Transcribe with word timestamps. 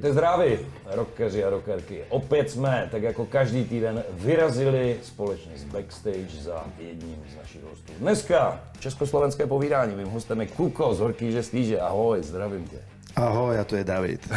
Buďte 0.00 0.12
zdraví, 0.12 0.58
rockeři 0.86 1.44
a 1.44 1.50
rockerky. 1.50 2.00
Opět 2.08 2.50
jsme, 2.50 2.88
tak 2.90 3.02
jako 3.02 3.26
každý 3.26 3.64
týden, 3.64 4.04
vyrazili 4.10 4.96
společně 5.02 5.52
z 5.56 5.64
backstage 5.64 6.42
za 6.42 6.64
jedním 6.78 7.24
z 7.32 7.36
našich 7.36 7.62
hostů. 7.62 7.92
Dneska 7.98 8.60
československé 8.78 9.46
povídání. 9.46 9.96
Mým 9.96 10.08
hostem 10.08 10.40
je 10.40 10.46
Kuko 10.46 10.94
z 10.94 11.00
Horký 11.00 11.32
že 11.32 11.42
slíže. 11.42 11.80
Ahoj, 11.80 12.22
zdravím 12.22 12.64
tě. 12.64 12.76
Ahoj, 13.16 13.58
a 13.58 13.64
to 13.64 13.76
je 13.76 13.84
David. 13.84 14.32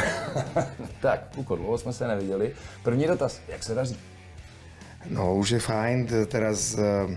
tak, 1.02 1.28
Kuko, 1.36 1.56
dlouho 1.56 1.78
jsme 1.78 1.94
se 1.94 2.08
neviděli. 2.08 2.54
První 2.84 3.08
dotaz, 3.08 3.42
jak 3.48 3.64
se 3.64 3.76
daří? 3.76 3.98
No, 5.09 5.36
už 5.36 5.50
je 5.50 5.59
fajn, 5.59 6.08
teraz 6.28 6.73
uh, 6.73 7.16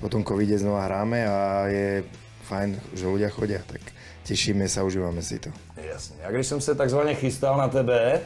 po 0.00 0.08
tom 0.08 0.24
covide 0.24 0.58
znova 0.58 0.84
hráme 0.84 1.28
a 1.28 1.66
je 1.66 2.04
fajn, 2.44 2.80
že 2.92 3.08
ľudia 3.08 3.32
chodia, 3.32 3.64
tak 3.64 3.80
tešíme 4.28 4.68
sa, 4.68 4.84
užívame 4.84 5.22
si 5.24 5.38
to. 5.40 5.48
Jasně. 5.76 6.16
A 6.24 6.30
když 6.30 6.46
jsem 6.46 6.60
se 6.60 6.74
takzvaně 6.74 7.14
chystal 7.14 7.56
na 7.56 7.68
tebe, 7.68 8.20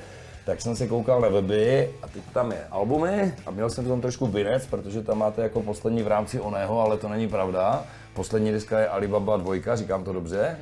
tak 0.44 0.60
jsem 0.60 0.76
se 0.76 0.86
koukal 0.88 1.20
na 1.20 1.28
weby 1.28 1.90
a 2.02 2.08
teď 2.08 2.22
tam 2.32 2.52
je 2.52 2.60
albumy 2.70 3.34
a 3.46 3.50
měl 3.50 3.70
jsem 3.70 3.84
v 3.84 3.88
tom 3.88 4.00
trošku 4.00 4.26
binec, 4.26 4.66
protože 4.66 5.02
tam 5.02 5.18
máte 5.18 5.42
jako 5.42 5.62
poslední 5.62 6.02
v 6.02 6.08
rámci 6.08 6.40
oného, 6.40 6.80
ale 6.80 6.96
to 6.96 7.08
není 7.08 7.28
pravda. 7.28 7.84
Poslední 8.14 8.52
diska 8.52 8.78
je 8.78 8.88
Alibaba 8.88 9.36
2, 9.36 9.76
říkám 9.76 10.04
to 10.04 10.12
dobře? 10.12 10.58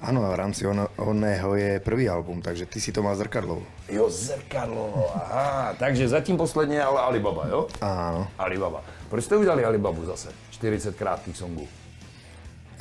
Áno, 0.00 0.20
v 0.20 0.34
rámci 0.36 0.66
on, 0.66 0.88
oného 0.96 1.56
je 1.56 1.80
prvý 1.80 2.08
album, 2.08 2.42
takže 2.42 2.66
ty 2.66 2.80
si 2.80 2.92
to 2.92 3.02
mal 3.02 3.16
zrkadlo. 3.16 3.62
Jo, 3.88 4.10
zrkadlo, 4.10 5.12
aha. 5.14 5.72
Takže 5.78 6.08
zatím 6.08 6.36
posledně 6.36 6.82
ale 6.82 7.00
Alibaba, 7.00 7.48
jo? 7.48 7.68
Áno. 7.80 8.28
Alibaba. 8.38 8.84
Proč 9.08 9.24
jste 9.24 9.36
udělali 9.36 9.64
Alibabu 9.64 10.04
zase? 10.04 10.28
40 10.50 10.96
krátkých 10.96 11.36
songů. 11.36 11.68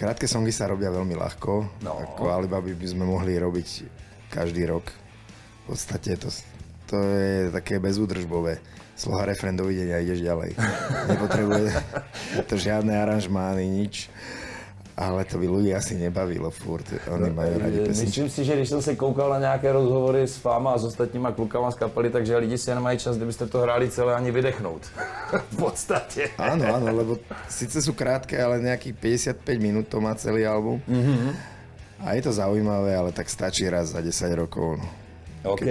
Krátke 0.04 0.28
songy 0.28 0.52
sa 0.52 0.68
robia 0.68 0.92
veľmi 0.92 1.16
ľahko. 1.16 1.80
No. 1.80 1.96
Ako 1.96 2.28
Alibaby 2.28 2.76
by 2.76 2.88
sme 2.92 3.08
mohli 3.08 3.40
robiť 3.40 3.88
každý 4.28 4.68
rok. 4.68 4.92
V 5.64 5.72
podstate 5.72 6.20
to, 6.20 6.28
to 6.92 7.00
je 7.00 7.48
také 7.56 7.80
bezúdržbové. 7.80 8.60
Sloha 9.00 9.24
refren 9.24 9.56
dovidenia, 9.56 10.04
ideš 10.04 10.28
ďalej. 10.28 10.60
Nepotrebuje 11.08 11.72
to 12.52 12.60
žiadne 12.60 12.92
aranžmány, 12.92 13.64
nič. 13.64 14.12
Ale 14.94 15.26
to 15.26 15.42
by 15.42 15.50
ľudí 15.50 15.74
asi 15.74 15.98
nebavilo 15.98 16.54
furt, 16.54 16.86
oni 17.10 17.34
majú 17.34 17.54
radi 17.58 17.78
pesničky. 17.82 18.06
Myslím 18.06 18.30
si, 18.30 18.46
že 18.46 18.54
když 18.56 18.70
jsem 18.70 18.82
se 18.82 18.96
koukal 18.96 19.30
na 19.30 19.40
nějaké 19.40 19.72
rozhovory 19.74 20.28
s 20.28 20.38
Fáma 20.38 20.72
a 20.72 20.78
s 20.78 20.86
ostatníma 20.86 21.32
klukama 21.32 21.72
z 21.72 21.76
kapely, 21.76 22.10
takže 22.10 22.38
lidi 22.38 22.58
si 22.58 22.70
nemají 22.70 22.98
čas, 22.98 23.18
kdybyste 23.18 23.48
to 23.48 23.58
hráli 23.60 23.90
celé 23.90 24.16
ani 24.16 24.32
vydechnout. 24.32 24.82
v 25.52 25.58
podstatě. 25.58 26.30
Áno, 26.38 26.66
áno, 26.76 26.94
lebo 26.94 27.18
síce 27.50 27.82
sú 27.82 27.94
krátke, 27.98 28.38
ale 28.38 28.62
nejakých 28.62 28.94
55 29.42 29.58
minút 29.58 29.88
to 29.90 29.98
má 29.98 30.14
celý 30.14 30.46
album. 30.46 30.82
Mm-hmm. 30.86 31.30
A 32.06 32.14
je 32.14 32.22
to 32.22 32.32
zaujímavé, 32.34 32.96
ale 32.96 33.12
tak 33.12 33.30
stačí 33.30 33.70
raz 33.70 33.98
za 33.98 34.02
10 34.02 34.34
rokov. 34.36 34.78
No. 34.78 34.88
OK. 35.44 35.66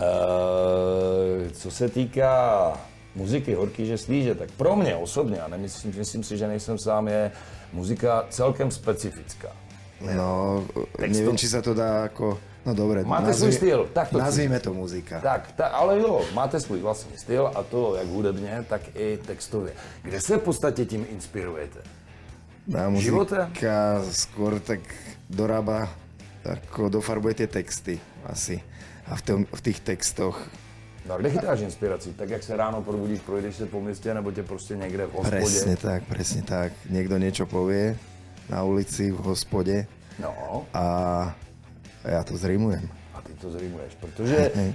Uh, 0.00 1.50
co 1.52 1.70
se 1.70 1.88
týká 1.88 2.72
muziky 3.14 3.54
Horký, 3.54 3.86
že 3.86 3.98
slíže, 3.98 4.34
tak 4.34 4.50
pro 4.50 4.76
mě 4.76 4.96
osobně, 4.96 5.40
a 5.40 5.48
nemyslím, 5.48 5.94
myslím 5.96 6.22
si, 6.22 6.38
že 6.38 6.48
nejsem 6.48 6.78
sám, 6.78 7.08
je 7.08 7.32
muzika 7.72 8.26
celkem 8.30 8.70
specifická. 8.70 9.52
No, 10.00 10.64
Textu. 10.96 11.12
neviem, 11.12 11.36
či 11.36 11.48
sa 11.48 11.60
to 11.60 11.76
dá 11.76 12.08
ako... 12.08 12.40
No 12.60 12.76
dobre, 12.76 13.04
Máte 13.04 13.32
svůj 13.34 13.52
styl, 13.52 13.88
tak 13.92 14.08
to 14.08 14.18
nazvíme 14.18 14.60
to 14.60 14.74
muzika. 14.74 15.20
Tak, 15.20 15.52
ta, 15.56 15.66
ale 15.66 16.00
jo, 16.00 16.20
máte 16.34 16.60
svůj 16.60 16.80
vlastní 16.80 17.16
styl 17.16 17.52
a 17.54 17.62
to 17.62 17.96
jak 17.96 18.08
hudebně, 18.08 18.64
tak 18.68 18.80
i 18.96 19.16
textově. 19.26 19.72
Kde 20.02 20.20
se 20.20 20.36
v 20.36 20.40
podstatě 20.40 20.84
tím 20.84 21.06
inspirujete? 21.10 21.80
Na 22.68 22.88
muzika 22.88 23.04
Živote? 23.04 23.38
skôr 24.12 24.60
tak 24.60 24.84
dorába, 25.32 25.88
ako 26.44 26.92
dofarbuje 26.92 27.44
tie 27.44 27.48
texty 27.48 27.94
asi. 28.28 28.60
A 29.08 29.16
v, 29.16 29.22
tom, 29.22 29.38
v 29.48 29.60
tých 29.60 29.80
textoch 29.80 30.36
No 31.08 31.14
a 31.14 31.18
kde 31.18 31.30
chytáš 31.30 31.60
inspiraci? 31.60 32.12
Tak 32.12 32.30
jak 32.30 32.42
se 32.42 32.56
ráno 32.56 32.82
probudíš, 32.82 33.20
projdeš 33.20 33.56
se 33.56 33.66
po 33.66 33.80
městě, 33.80 34.14
nebo 34.14 34.32
tě 34.32 34.42
prostě 34.42 34.76
někde 34.76 35.06
v 35.06 35.12
hospodě? 35.12 35.36
Presne 35.36 35.76
tak, 35.76 36.02
presne 36.04 36.42
tak. 36.42 36.72
Niekto 36.90 37.18
niečo 37.18 37.46
povie 37.46 37.96
na 38.50 38.62
ulici, 38.62 39.10
v 39.10 39.20
hospode. 39.24 39.86
No. 40.20 40.66
A 40.74 40.84
já 42.04 42.24
to 42.24 42.36
zrimujem. 42.36 42.88
A 43.14 43.22
ty 43.22 43.32
to 43.32 43.50
zrimuješ, 43.50 43.94
protože 44.00 44.50
uh, 44.50 44.72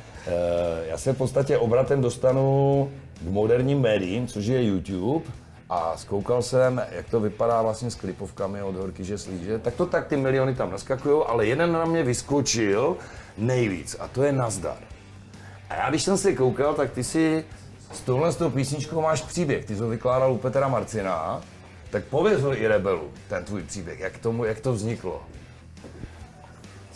já 0.88 0.98
se 0.98 1.14
v 1.14 1.18
podstatě 1.18 1.58
obratem 1.58 2.02
dostanu 2.02 2.90
k 3.22 3.30
moderním 3.30 3.82
médiím, 3.82 4.28
což 4.28 4.46
je 4.46 4.64
YouTube, 4.64 5.26
a 5.70 5.98
zkoukal 5.98 6.42
jsem, 6.42 6.82
jak 6.92 7.10
to 7.10 7.20
vypadá 7.20 7.62
vlastně 7.62 7.92
s 7.92 7.96
klipovkami 7.96 8.62
od 8.62 8.76
Horky, 8.76 9.04
že 9.04 9.18
slíže, 9.18 9.60
tak 9.60 9.74
to 9.74 9.86
tak 9.86 10.08
ty 10.08 10.18
miliony 10.18 10.56
tam 10.56 10.72
naskakují, 10.72 11.24
ale 11.28 11.46
jeden 11.46 11.72
na 11.72 11.86
mě 11.86 12.04
vyskočil 12.04 12.98
nejvíc 13.38 13.96
a 14.00 14.08
to 14.08 14.24
je 14.24 14.32
Nazdar. 14.32 14.78
A 15.70 15.76
já 15.76 15.90
když 15.90 16.04
jsem 16.04 16.18
si 16.18 16.36
koukal, 16.36 16.74
tak 16.74 16.92
ty 16.92 17.04
si 17.04 17.44
s 17.94 18.02
touhle 18.02 18.32
s 18.32 18.36
tou 18.36 18.50
písničkou 18.50 19.02
máš 19.02 19.22
příběh. 19.22 19.66
Ty 19.66 19.76
jsi 19.76 19.82
ho 19.82 19.90
vykládal 19.90 20.34
u 20.34 20.38
Petra 20.38 20.68
Marcina, 20.68 21.42
tak 21.90 22.04
pověz 22.04 22.42
ho 22.42 22.58
i 22.58 22.68
Rebelu, 22.68 23.12
ten 23.30 23.44
tvůj 23.44 23.64
příběh, 23.64 24.00
jak, 24.00 24.18
tomu, 24.18 24.46
jak 24.46 24.60
to 24.60 24.74
vzniklo. 24.74 25.24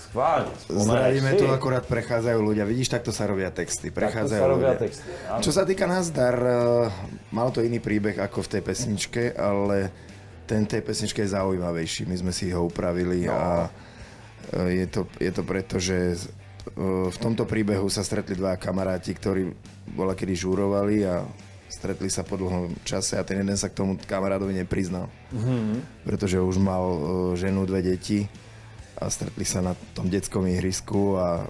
Schválne. 0.09 0.49
Zdravíme 0.65 1.37
tu 1.37 1.45
akurát 1.45 1.85
prechádzajú 1.85 2.41
ľudia. 2.41 2.65
Vidíš, 2.65 2.89
takto 2.89 3.13
sa 3.13 3.29
robia 3.29 3.53
texty. 3.53 3.93
Prechádzajú 3.93 4.41
takto 4.41 4.49
sa 4.49 4.49
robia 4.49 4.73
ľudia. 4.73 4.81
texty, 4.81 5.09
áno. 5.29 5.41
Čo 5.45 5.51
sa 5.53 5.63
týka 5.69 5.85
Nazdar, 5.85 6.35
uh, 6.41 6.89
mal 7.29 7.53
to 7.53 7.61
iný 7.61 7.77
príbeh 7.77 8.17
ako 8.17 8.41
v 8.41 8.57
tej 8.57 8.61
pesničke, 8.65 9.37
ale 9.37 9.93
ten 10.49 10.65
tej 10.65 10.81
pesničke 10.81 11.21
je 11.21 11.29
zaujímavejší. 11.29 12.09
My 12.09 12.17
sme 12.17 12.33
si 12.33 12.49
ho 12.49 12.65
upravili 12.65 13.29
no. 13.29 13.37
a 13.37 13.69
uh, 13.69 14.65
je 14.65 14.89
to, 14.89 15.05
je 15.21 15.29
to 15.29 15.45
preto, 15.45 15.77
že 15.77 16.17
v 17.09 17.17
tomto 17.17 17.47
príbehu 17.47 17.87
sa 17.87 18.03
stretli 18.03 18.35
dva 18.35 18.59
kamaráti, 18.59 19.15
ktorí 19.15 19.49
bola 19.95 20.13
kedy 20.13 20.35
žúrovali 20.35 21.07
a 21.07 21.23
stretli 21.69 22.09
sa 22.09 22.25
po 22.25 22.35
dlhom 22.35 22.73
čase 22.83 23.15
a 23.15 23.23
ten 23.23 23.39
jeden 23.39 23.55
sa 23.55 23.69
k 23.69 23.77
tomu 23.77 23.95
kamarádovi 23.95 24.57
nepriznal. 24.57 25.07
Mm-hmm. 25.31 26.03
Pretože 26.03 26.41
už 26.41 26.57
mal 26.59 26.83
ženu, 27.37 27.63
dve 27.63 27.85
deti 27.85 28.25
a 28.99 29.07
stretli 29.07 29.47
sa 29.47 29.63
na 29.63 29.73
tom 29.95 30.11
detskom 30.11 30.43
ihrisku 30.49 31.15
a 31.15 31.47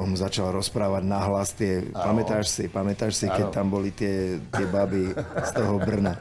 on 0.00 0.16
začal 0.16 0.54
rozprávať 0.54 1.02
nahlas 1.02 1.52
tie, 1.52 1.82
ano. 1.92 2.14
pamätáš 2.14 2.46
si, 2.48 2.64
pamätáš 2.70 3.20
si, 3.20 3.26
ano. 3.26 3.36
keď 3.36 3.46
tam 3.52 3.66
boli 3.68 3.90
tie, 3.90 4.38
tie 4.38 4.66
baby 4.70 5.12
z 5.18 5.50
toho 5.52 5.76
Brna. 5.82 6.14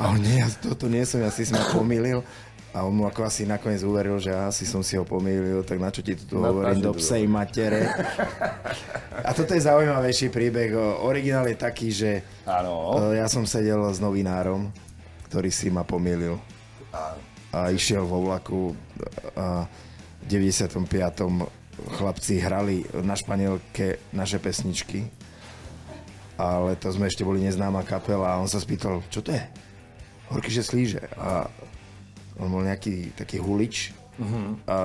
A 0.00 0.10
on, 0.10 0.18
nie, 0.18 0.42
toto 0.58 0.88
nie 0.88 1.04
som, 1.06 1.22
ja 1.22 1.30
si 1.30 1.44
ma 1.52 1.62
pomýlil. 1.70 2.24
A 2.74 2.82
on 2.82 2.90
mu 2.90 3.06
ako 3.06 3.22
asi 3.22 3.46
nakoniec 3.46 3.86
uveril, 3.86 4.18
že 4.18 4.34
asi 4.34 4.66
som 4.66 4.82
si 4.82 4.98
ho 4.98 5.06
pomýlil, 5.06 5.62
tak 5.62 5.78
na 5.78 5.94
čo 5.94 6.02
ti 6.02 6.18
tu 6.18 6.42
hovorím, 6.42 6.82
do 6.82 6.90
psej 6.98 7.22
matere. 7.30 7.86
A 9.22 9.30
toto 9.30 9.54
je 9.54 9.62
zaujímavejší 9.62 10.34
príbeh. 10.34 10.74
Originál 11.06 11.46
je 11.46 11.54
taký, 11.54 11.94
že 11.94 12.26
ano. 12.42 12.98
ja 13.14 13.30
som 13.30 13.46
sedel 13.46 13.78
s 13.94 14.02
novinárom, 14.02 14.74
ktorý 15.30 15.54
si 15.54 15.70
ma 15.70 15.86
pomýlil. 15.86 16.34
A 17.54 17.70
išiel 17.70 18.02
vo 18.02 18.26
vlaku 18.26 18.74
a 19.38 19.70
v 20.26 20.50
95. 20.50 20.90
chlapci 21.94 22.42
hrali 22.42 22.82
na 23.06 23.14
španielke 23.14 24.02
naše 24.10 24.42
pesničky. 24.42 25.06
Ale 26.34 26.74
to 26.74 26.90
sme 26.90 27.06
ešte 27.06 27.22
boli 27.22 27.38
neznáma 27.38 27.86
kapela 27.86 28.34
a 28.34 28.42
on 28.42 28.50
sa 28.50 28.58
spýtal, 28.58 28.98
čo 29.14 29.22
to 29.22 29.30
je? 29.30 29.42
Horky, 30.34 30.50
že 30.50 30.66
slíže. 30.66 31.06
A 31.14 31.46
on 32.38 32.48
bol 32.50 32.62
nejaký 32.62 33.14
taký 33.14 33.38
hulič 33.38 33.94
uh-huh. 34.18 34.58
a 34.66 34.76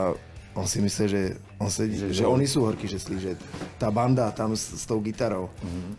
on 0.58 0.66
si 0.68 0.82
myslel, 0.82 1.08
že, 1.08 1.22
on 1.62 1.70
sedí, 1.70 1.96
že, 1.96 2.10
že 2.12 2.26
oni 2.26 2.50
sú 2.50 2.66
horky, 2.66 2.90
že 2.90 3.00
slí, 3.00 3.22
že 3.22 3.38
tá 3.78 3.88
banda 3.94 4.28
tam 4.34 4.58
s, 4.58 4.76
s 4.76 4.84
tou 4.84 5.00
gitarou. 5.00 5.48
Uh-huh. 5.62 5.92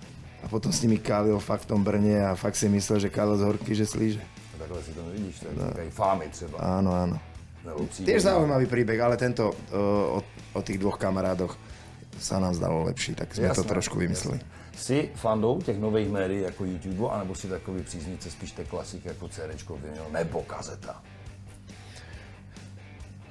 A 0.43 0.49
potom 0.49 0.73
s 0.73 0.81
nimi 0.83 0.99
kávil 0.99 1.37
fakt 1.39 1.69
v 1.69 1.77
tom 1.77 1.81
Brne 1.85 2.25
a 2.25 2.33
fakt 2.35 2.57
si 2.57 2.69
myslel, 2.69 2.99
že 3.01 3.09
káva 3.13 3.37
z 3.37 3.45
horky, 3.45 3.77
že 3.77 3.85
slíže. 3.87 4.23
Takhle 4.61 4.81
si 4.85 4.93
to 4.93 5.01
nevidíš, 5.09 5.41
tak 5.41 5.53
no. 5.57 5.91
fámy 5.91 6.29
třeba. 6.29 6.57
Áno, 6.61 6.93
áno. 6.93 7.17
Tiež 7.93 8.25
zaujímavý 8.25 8.65
príbeh, 8.69 8.97
ale 9.01 9.21
tento 9.21 9.53
uh, 9.53 10.17
o, 10.17 10.21
o 10.57 10.61
tých 10.65 10.81
dvoch 10.81 10.97
kamarádoch 10.97 11.57
sa 12.17 12.41
nám 12.41 12.57
zdalo 12.57 12.89
lepší, 12.89 13.17
tak 13.17 13.33
sme 13.33 13.53
jasné, 13.53 13.57
to 13.57 13.65
trošku 13.69 13.97
vymysleli. 14.01 14.41
Jasné. 14.41 14.61
Jsi 14.81 15.11
fandou 15.15 15.61
těch 15.61 15.81
nových 15.81 16.09
médií 16.09 16.41
jako 16.41 16.65
YouTube, 16.65 17.09
anebo 17.11 17.35
si 17.35 17.49
takový 17.49 17.83
příznice 17.83 18.31
spíš 18.31 18.53
té 18.53 18.65
klasiky 18.65 19.09
jako 19.09 19.29
CD, 19.29 19.69
vinyl 19.69 20.07
nebo 20.13 20.43
kazeta? 20.43 21.03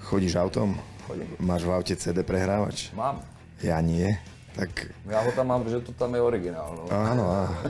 Chodíš 0.10 0.42
autom? 0.42 0.74
Chodím. 1.06 1.30
Máš 1.38 1.62
v 1.62 1.70
aute 1.70 1.94
CD 1.94 2.26
prehrávač? 2.26 2.90
Mám. 2.98 3.22
Ja 3.62 3.78
nie. 3.78 4.18
Tak... 4.58 4.90
Ja 5.06 5.22
ho 5.22 5.30
tam 5.38 5.54
mám, 5.54 5.62
že 5.70 5.86
to 5.86 5.94
tam 5.94 6.18
je 6.18 6.22
originál. 6.26 6.74
No. 6.74 6.84
Áno, 6.90 7.26
áno. 7.30 7.54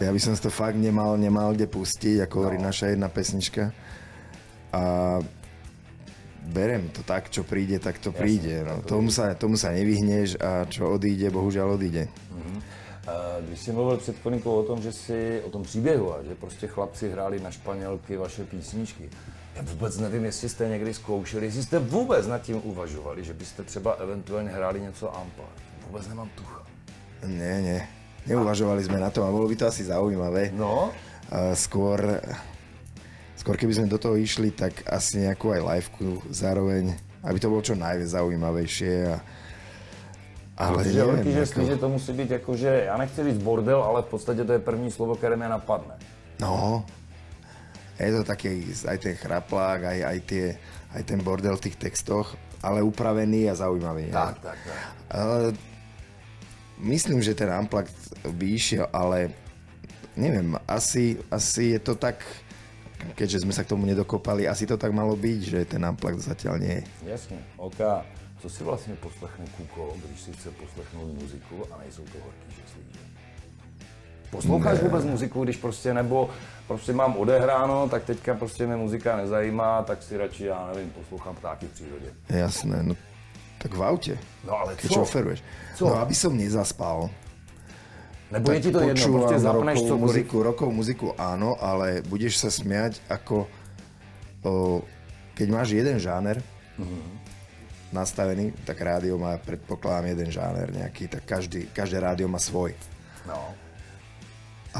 Ja 0.00 0.16
by 0.16 0.16
som 0.16 0.32
to 0.32 0.48
fakt 0.48 0.80
nemal, 0.80 1.20
nemal 1.20 1.52
kde 1.52 1.68
pustiť, 1.68 2.24
ako 2.24 2.34
hovorí 2.40 2.56
no. 2.56 2.72
naša 2.72 2.96
jedna 2.96 3.12
pesnička. 3.12 3.68
A 4.72 4.82
berem 6.48 6.88
to 6.88 7.04
tak, 7.04 7.28
čo 7.28 7.44
príde, 7.44 7.76
tak 7.76 8.00
to 8.00 8.08
Jasne, 8.08 8.20
príde. 8.24 8.54
No. 8.64 8.80
Tomu, 8.80 9.12
sa, 9.12 9.36
tomu 9.36 9.60
sa 9.60 9.76
nevyhneš 9.76 10.40
a 10.40 10.64
čo 10.72 10.88
odíde, 10.88 11.28
bohužiaľ 11.28 11.76
odíde. 11.76 12.08
Uh-huh. 12.08 12.58
Když 13.44 13.60
jsi 13.60 13.72
mluvil 13.72 13.96
před 13.96 14.18
chvilinkou 14.18 14.52
o 14.56 14.62
tom, 14.64 14.80
že 14.80 14.92
si 14.92 15.42
o 15.44 15.50
tom 15.50 15.62
příběhu 15.62 16.14
a 16.14 16.22
že 16.22 16.34
prostě 16.34 16.66
chlapci 16.66 17.12
hráli 17.12 17.40
na 17.40 17.50
španělky 17.50 18.16
vaše 18.16 18.44
písničky, 18.44 19.10
Já 19.56 19.62
vůbec 19.62 19.98
nevím, 19.98 20.24
jestli 20.24 20.48
jste 20.48 20.68
někdy 20.68 20.94
zkoušeli, 20.94 21.46
jestli 21.46 21.62
jste 21.62 21.78
vůbec 21.78 22.26
nad 22.26 22.38
tím 22.38 22.60
uvažovali, 22.64 23.24
že 23.24 23.34
byste 23.34 23.62
třeba 23.62 23.92
eventuálně 23.92 24.50
hráli 24.50 24.80
něco 24.80 25.06
Unplugged. 25.06 25.62
Vůbec 25.86 26.08
nemám 26.08 26.28
tucha. 26.34 26.62
Nie, 27.26 27.60
nie. 27.62 27.80
Neuvažovali 28.26 28.84
sme 28.84 29.00
na 29.00 29.10
tom 29.10 29.24
a 29.24 29.32
bolo 29.32 29.48
by 29.48 29.56
to 29.56 29.66
asi 29.68 29.84
zaujímavé. 29.84 30.52
No, 30.52 30.92
skôr, 31.56 32.20
skôr 33.36 33.56
keby 33.56 33.76
sme 33.76 33.92
do 33.92 33.96
toho 34.00 34.16
išli, 34.16 34.52
tak 34.52 34.84
asi 34.88 35.24
nejakú 35.24 35.52
aj 35.52 35.60
liveku 35.60 36.08
zároveň, 36.28 36.96
aby 37.24 37.38
to 37.40 37.48
bolo 37.48 37.64
čo 37.64 37.76
najviac 37.76 38.08
zaujímavejšie. 38.08 38.94
A, 39.08 39.18
ale 40.56 40.84
protože 40.84 41.00
neviem, 41.00 41.32
že 41.32 41.42
ako, 41.48 41.64
že 41.64 41.76
to 41.76 41.88
musí 41.88 42.12
být 42.12 42.30
jakože, 42.30 42.68
já 42.86 42.96
nechci 42.96 43.24
říct 43.24 43.40
bordel, 43.40 43.82
ale 43.82 44.02
v 44.02 44.12
podstatě 44.12 44.44
to 44.44 44.52
je 44.52 44.58
první 44.58 44.90
slovo, 44.90 45.16
které 45.16 45.36
mě 45.36 45.48
napadne. 45.48 45.96
no, 46.40 46.84
je 48.00 48.12
to 48.16 48.22
taký 48.24 48.64
aj 48.88 48.98
ten 48.98 49.14
chraplák, 49.16 49.80
aj, 49.84 49.98
aj, 50.04 50.18
tie, 50.24 50.46
aj 50.96 51.02
ten 51.04 51.20
bordel 51.20 51.56
v 51.56 51.64
tých 51.68 51.76
textoch, 51.76 52.36
ale 52.64 52.80
upravený 52.80 53.52
a 53.52 53.54
zaujímavý. 53.54 54.08
Tak, 54.08 54.40
tak, 54.40 54.58
tak. 54.64 54.80
Ale 55.12 55.52
myslím, 56.80 57.20
že 57.20 57.36
ten 57.36 57.52
Unplugged 57.52 57.92
by 58.24 58.46
išiel, 58.48 58.88
ale 58.92 59.32
neviem, 60.16 60.56
asi, 60.68 61.20
asi 61.30 61.76
je 61.76 61.80
to 61.80 61.94
tak, 61.94 62.24
keďže 63.16 63.44
sme 63.44 63.52
sa 63.52 63.64
k 63.64 63.72
tomu 63.72 63.84
nedokopali, 63.84 64.48
asi 64.48 64.64
to 64.64 64.80
tak 64.80 64.92
malo 64.92 65.16
byť, 65.16 65.40
že 65.40 65.68
ten 65.68 65.84
Unplugged 65.84 66.24
zatiaľ 66.24 66.56
nie 66.60 66.74
je. 66.80 66.84
Jasně, 67.04 67.38
OK. 67.56 67.80
Co 68.40 68.48
si 68.48 68.64
vlastně 68.64 68.94
poslechne 68.96 69.44
Kuko, 69.56 69.96
když 70.06 70.20
si 70.20 70.32
chce 70.32 70.50
poslechnout 70.50 71.12
muziku 71.12 71.64
a 71.72 71.78
nejsou 71.78 72.02
to 72.02 72.18
horký 72.24 72.48
žeslíže? 72.48 73.09
Posloucháš 74.30 74.78
Ne. 74.78 74.84
vůbec 74.88 75.04
muziku, 75.04 75.44
když 75.44 75.56
prostě, 75.56 75.94
nebo 75.94 76.30
prostě 76.66 76.92
mám 76.92 77.16
odehráno, 77.16 77.88
tak 77.88 78.04
teďka 78.04 78.34
prostě 78.34 78.66
mě 78.66 78.76
muzika 78.76 79.16
nezajímá, 79.16 79.82
tak 79.82 80.02
si 80.02 80.16
radši, 80.16 80.44
já 80.44 80.70
nevím, 80.74 80.90
poslouchám 80.90 81.34
ptáky 81.36 81.66
v 81.66 81.70
přírodě. 81.70 82.08
Jasné, 82.28 82.82
no 82.82 82.94
tak 83.58 83.74
v 83.74 83.82
aute, 83.82 84.16
No 84.46 84.56
ale 84.56 84.74
keď 84.74 84.88
co? 84.88 84.94
šoferuješ. 84.94 85.42
Co? 85.76 85.84
No 85.84 85.94
aby 86.00 86.14
som 86.14 86.32
nezaspal, 86.36 87.10
Nebo 88.30 88.52
je 88.52 88.60
ti 88.60 88.70
to 88.72 88.80
jedno, 88.80 89.18
prostě 89.18 89.38
zapneš 89.38 89.74
rokovú 89.78 89.88
cokoliv. 89.88 90.00
muziku, 90.06 90.36
rokovú 90.42 90.72
muziku 90.72 91.06
áno, 91.18 91.58
ale 91.60 92.00
budeš 92.06 92.38
sa 92.38 92.48
smiať 92.50 93.02
ako 93.10 93.50
o, 94.46 94.80
keď 95.34 95.46
máš 95.50 95.68
jeden 95.74 95.98
žáner 95.98 96.38
Mhm. 96.78 97.20
nastavený, 97.92 98.54
tak 98.64 98.80
rádio 98.80 99.18
má 99.18 99.34
predpokladám 99.42 100.06
jeden 100.14 100.30
žáner 100.30 100.70
nejaký, 100.70 101.08
tak 101.10 101.26
každý, 101.26 101.66
každé 101.74 101.98
rádio 102.00 102.30
má 102.30 102.38
svoj. 102.38 102.72
No. 103.26 103.50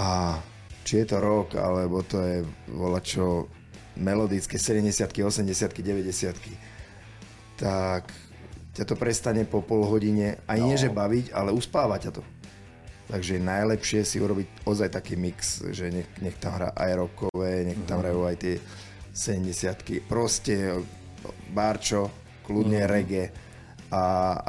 A 0.00 0.40
či 0.80 1.04
je 1.04 1.12
to 1.12 1.20
rock, 1.20 1.60
alebo 1.60 2.00
to 2.00 2.24
je 2.24 2.40
volačo 2.72 3.52
melodické 4.00 4.56
70 4.56 5.12
80 5.12 5.44
90 5.44 6.80
tak 7.60 8.08
ťa 8.72 8.84
to 8.88 8.96
prestane 8.96 9.44
po 9.44 9.60
pol 9.60 9.84
hodine, 9.84 10.40
ani 10.48 10.72
nie 10.72 10.80
že 10.80 10.88
baviť, 10.88 11.36
ale 11.36 11.52
uspáva 11.52 12.00
ťa 12.00 12.16
to. 12.16 12.24
Takže 13.12 13.42
najlepšie 13.42 14.00
si 14.06 14.16
urobiť 14.22 14.64
ozaj 14.64 14.88
taký 14.96 15.20
mix, 15.20 15.60
že 15.68 15.92
nech, 15.92 16.08
nech 16.24 16.38
tam 16.40 16.56
hrá 16.56 16.72
aj 16.72 16.90
rockové, 16.96 17.68
nech 17.68 17.76
tam 17.84 18.00
hrajú 18.00 18.24
aj 18.24 18.36
tie 18.40 18.54
70 19.12 20.08
Proste 20.08 20.80
barčo, 21.52 22.08
kľudne 22.46 22.86
reggae 22.88 23.49
a 23.90 24.00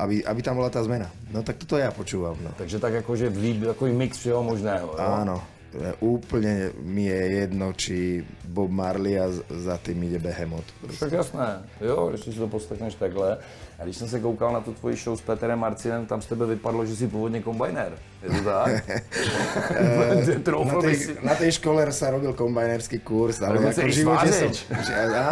aby, 0.05 0.21
aby 0.21 0.41
tam 0.45 0.61
bola 0.61 0.69
tá 0.69 0.85
zmena. 0.85 1.09
No 1.33 1.41
tak 1.41 1.57
toto 1.57 1.81
ja 1.81 1.89
počúvam. 1.89 2.37
No. 2.45 2.53
Takže 2.53 2.77
tak 2.77 2.93
jakože 3.01 3.33
vlíb, 3.33 3.65
takový 3.65 3.91
mix 3.91 4.21
všeho 4.21 4.45
možného, 4.45 4.93
jo? 4.93 5.01
Áno, 5.01 5.41
úplne 6.03 6.75
mi 6.83 7.07
je 7.07 7.21
jedno, 7.47 7.71
či 7.71 8.21
Bob 8.43 8.67
Marley 8.67 9.15
a 9.15 9.31
za 9.47 9.79
tým 9.79 10.03
ide 10.03 10.19
Behemoth. 10.19 10.67
Proste. 10.83 11.07
Tak 11.07 11.11
jasné, 11.11 11.47
jo, 11.81 12.09
když 12.09 12.21
si 12.21 12.31
to 12.31 12.47
poslechneš 12.47 12.95
takhle. 12.95 13.37
A 13.79 13.83
když 13.83 13.97
jsem 13.97 14.07
se 14.07 14.19
koukal 14.19 14.53
na 14.53 14.61
tu 14.61 14.73
tvoji 14.73 14.95
show 14.95 15.17
s 15.17 15.21
Petrem 15.21 15.59
Marcinem, 15.59 16.05
tam 16.05 16.21
z 16.21 16.25
tebe 16.25 16.45
vypadlo, 16.45 16.85
že 16.85 16.95
jsi 16.95 17.07
původně 17.07 17.41
kombajner. 17.41 17.97
Je 18.23 18.29
to 18.29 18.43
tak? 18.43 18.69
Na 20.11 20.25
si... 20.25 20.39
tej, 20.81 20.97
na 21.23 21.35
tej 21.35 21.51
škole 21.51 21.81
sa 21.89 22.13
robil 22.13 22.37
kombajnerský 22.37 23.01
kurz, 23.01 23.41
ale 23.41 23.57
Dokonca 23.57 23.81
ako 23.81 23.89
v 23.89 23.93
živote 23.97 24.29
som... 24.29 24.49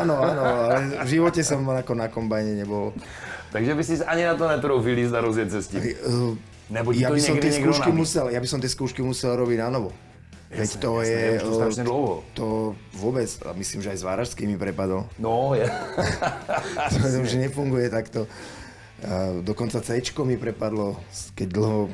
Áno, 0.01 0.15
áno, 0.17 0.41
ale 0.41 1.05
v 1.05 1.09
živote 1.13 1.41
som 1.45 1.61
ako 1.61 1.93
na 1.93 2.09
kombajne 2.09 2.57
nebol. 2.57 2.89
Takže 3.51 3.75
by 3.75 3.83
si 3.83 3.93
ani 4.05 4.23
na 4.25 4.35
to 4.35 4.47
netroufil 4.47 4.97
jít 4.97 5.13
a 5.13 5.21
rozjet 5.21 5.51
se 5.51 5.61
s 5.63 5.67
tím. 5.67 5.81
Uh, 6.05 6.37
Nebo 6.69 6.93
ja 6.93 7.09
by 7.09 7.17
som 7.17 7.41
tie 7.41 7.49
skúšky 7.49 7.89
musel, 7.89 8.29
ja 8.29 8.37
by 8.37 8.45
som 8.45 8.61
tie 8.61 8.69
skúšky 8.69 9.01
musel 9.01 9.33
robiť 9.33 9.57
na 9.57 9.73
novo. 9.73 9.89
Veď 10.53 10.69
Jasné, 10.69 10.81
to 10.81 10.89
jasné, 11.01 11.17
je... 11.17 11.29
už 11.33 11.41
to 11.41 11.65
uh, 11.65 11.85
dlouho. 11.85 12.15
To 12.37 12.45
vôbec, 12.93 13.29
a 13.41 13.53
myslím, 13.57 13.81
že 13.81 13.89
aj 13.89 13.97
s 13.97 14.05
váražskými 14.05 14.53
prepadol. 14.53 15.09
No, 15.17 15.57
je. 15.57 15.65
To 16.93 17.21
už 17.25 17.41
nefunguje 17.41 17.89
takto. 17.89 18.29
A 19.01 19.41
dokonca 19.41 19.81
C 19.81 19.97
mi 20.25 20.37
prepadlo, 20.37 21.01
keď 21.33 21.47
dlho... 21.49 21.89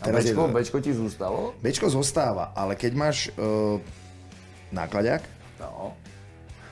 A 0.00 0.12
Bčko, 0.12 0.48
Bčko 0.48 0.80
ti 0.80 0.92
zůstalo? 0.92 1.56
Bčko 1.60 1.88
zostáva, 1.88 2.52
ale 2.56 2.76
keď 2.76 2.92
máš 2.96 3.32
uh, 3.36 3.80
nákladák, 4.72 5.24
No. 5.60 5.96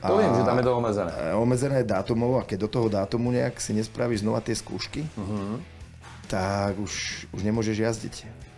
To 0.07 0.17
vím, 0.17 0.35
že 0.35 0.43
tam 0.43 0.57
je 0.57 0.63
to 0.63 0.77
omezené. 0.77 1.11
e, 1.11 1.33
omezené 1.33 1.83
dátumov 1.83 2.39
a 2.39 2.43
keď 2.43 2.59
do 2.59 2.67
toho 2.67 2.87
dátumu 2.89 3.31
nejak 3.31 3.61
si 3.61 3.73
nespravíš 3.73 4.21
znova 4.21 4.41
tie 4.41 4.55
skúšky, 4.55 5.05
Mhm. 5.17 5.61
tak 6.27 6.79
už, 6.79 7.25
už 7.33 7.41
nemôžeš 7.43 7.77
jazdiť. 7.77 8.15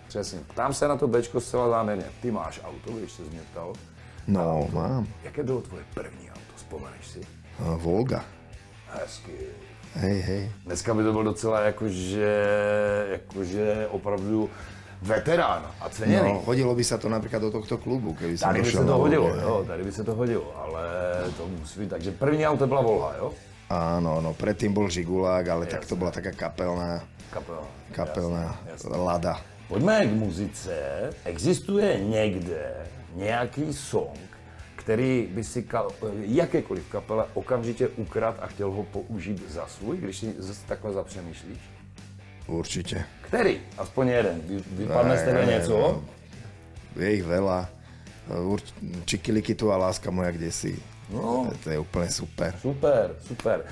Přesně. 0.07 0.39
Ptám 0.47 0.73
se 0.73 0.87
na 0.87 0.95
to 0.95 1.07
Bčko 1.07 1.41
zcela 1.41 1.69
záměrně. 1.69 2.05
Ty 2.21 2.31
máš 2.31 2.61
auto, 2.63 2.91
když 2.97 3.11
se 3.11 3.21
mě 3.21 3.39
ptal. 3.51 3.73
No, 4.27 4.67
mám. 4.73 5.07
Jaké 5.23 5.43
bylo 5.43 5.61
tvoje 5.61 5.83
první 5.93 6.29
auto, 6.31 6.51
vzpomeneš 6.55 7.07
si? 7.07 7.19
Uh, 7.59 7.75
Volga. 7.83 8.23
Hezky. 8.93 9.31
Hej, 9.95 10.19
hej. 10.21 10.51
Dneska 10.65 10.93
by 10.93 11.03
to 11.03 11.11
byl 11.13 11.23
docela 11.23 11.59
jakože, 11.61 12.45
jakože 13.11 13.87
opravdu 13.91 14.49
veterán 15.01 15.71
a 15.81 15.89
ceněný. 15.89 16.33
No, 16.33 16.41
hodilo 16.45 16.75
by 16.75 16.83
sa 16.83 16.97
to 16.97 17.09
napríklad 17.09 17.41
do 17.41 17.51
tohto 17.51 17.77
klubu, 17.77 18.13
keby 18.13 18.37
som 18.37 18.49
Tady 18.49 18.61
by 18.61 18.71
na 18.73 18.83
to 18.83 18.97
hodilo, 18.97 19.27
jo, 19.29 19.63
tady 19.67 19.83
by 19.83 19.91
se 19.91 20.03
to 20.03 20.13
hodilo, 20.15 20.47
ale 20.57 20.83
to 21.37 21.47
musí 21.47 21.79
být. 21.79 21.89
Takže 21.89 22.11
první 22.11 22.47
auto 22.47 22.67
byla 22.67 22.81
Volha, 22.81 23.13
jo? 23.17 23.33
Áno, 23.69 24.21
no, 24.23 24.31
predtým 24.33 24.71
bol 24.73 24.87
Žigulák, 24.89 25.47
ale 25.47 25.65
tak 25.67 25.83
to 25.85 25.95
bola 25.99 26.11
taká 26.11 26.31
kapelná, 26.31 27.03
Kapela. 27.29 27.67
kapelná 27.91 28.43
Jasné, 28.63 28.71
jasné. 28.71 28.97
lada. 28.97 29.33
Pojďme 29.67 30.05
k 30.07 30.11
muzice. 30.11 30.75
Existuje 31.25 31.99
někde 31.99 32.87
nějaký 33.15 33.73
song, 33.73 34.15
který 34.75 35.27
by 35.35 35.43
si 35.43 35.61
ka- 35.67 35.91
jakékoliv 36.23 36.87
kapele 36.89 37.25
okamžitě 37.33 37.87
ukrad 37.87 38.35
a 38.39 38.47
chtěl 38.47 38.71
ho 38.71 38.83
použít 38.83 39.43
za 39.51 39.67
svůj, 39.67 39.97
když 39.97 40.17
si 40.17 40.35
takhle 40.67 40.93
zapřemýšlíš? 40.93 41.59
Určite. 42.47 43.03
Který? 43.27 43.61
Aspoň 43.77 44.07
jeden. 44.07 44.35
Vy- 44.47 44.63
Vypadne 44.71 45.17
z 45.17 45.23
tebe 45.23 45.41
no, 45.67 46.03
Je 46.97 47.09
ich 47.13 47.25
veľa. 47.27 47.67
Urč- 48.27 48.73
Čikiliky 49.05 49.55
tu 49.55 49.71
a 49.71 49.77
láska 49.77 50.11
moja, 50.11 50.31
kde 50.31 50.51
si. 50.51 50.75
No. 51.13 51.47
To, 51.63 51.67
je 51.69 51.79
úplne 51.79 52.09
super. 52.11 52.51
Super, 52.59 53.15
super. 53.23 53.63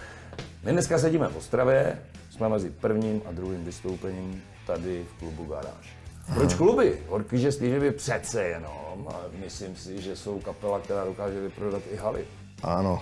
My 0.64 0.72
dneska 0.72 0.96
sedíme 1.00 1.28
v 1.28 1.36
Ostravě, 1.36 2.00
jsme 2.32 2.50
mezi 2.50 2.70
prvním 2.70 3.22
a 3.26 3.32
druhým 3.32 3.66
vystoupením 3.66 4.44
tady 4.68 5.04
v 5.04 5.20
klubu 5.20 5.44
Garáž. 5.46 5.86
Proč 6.34 6.54
kluby? 6.54 6.98
Horký, 7.10 7.38
že 7.38 7.52
Stevie 7.52 7.92
přece 7.92 8.44
jenom, 8.44 9.08
myslím 9.44 9.76
si, 9.76 10.02
že 10.02 10.16
jsou 10.16 10.40
kapela, 10.40 10.80
která 10.80 11.06
dokáže 11.06 11.42
vyprodat 11.42 11.82
i 11.92 11.96
haly. 11.96 12.26
Áno. 12.64 13.02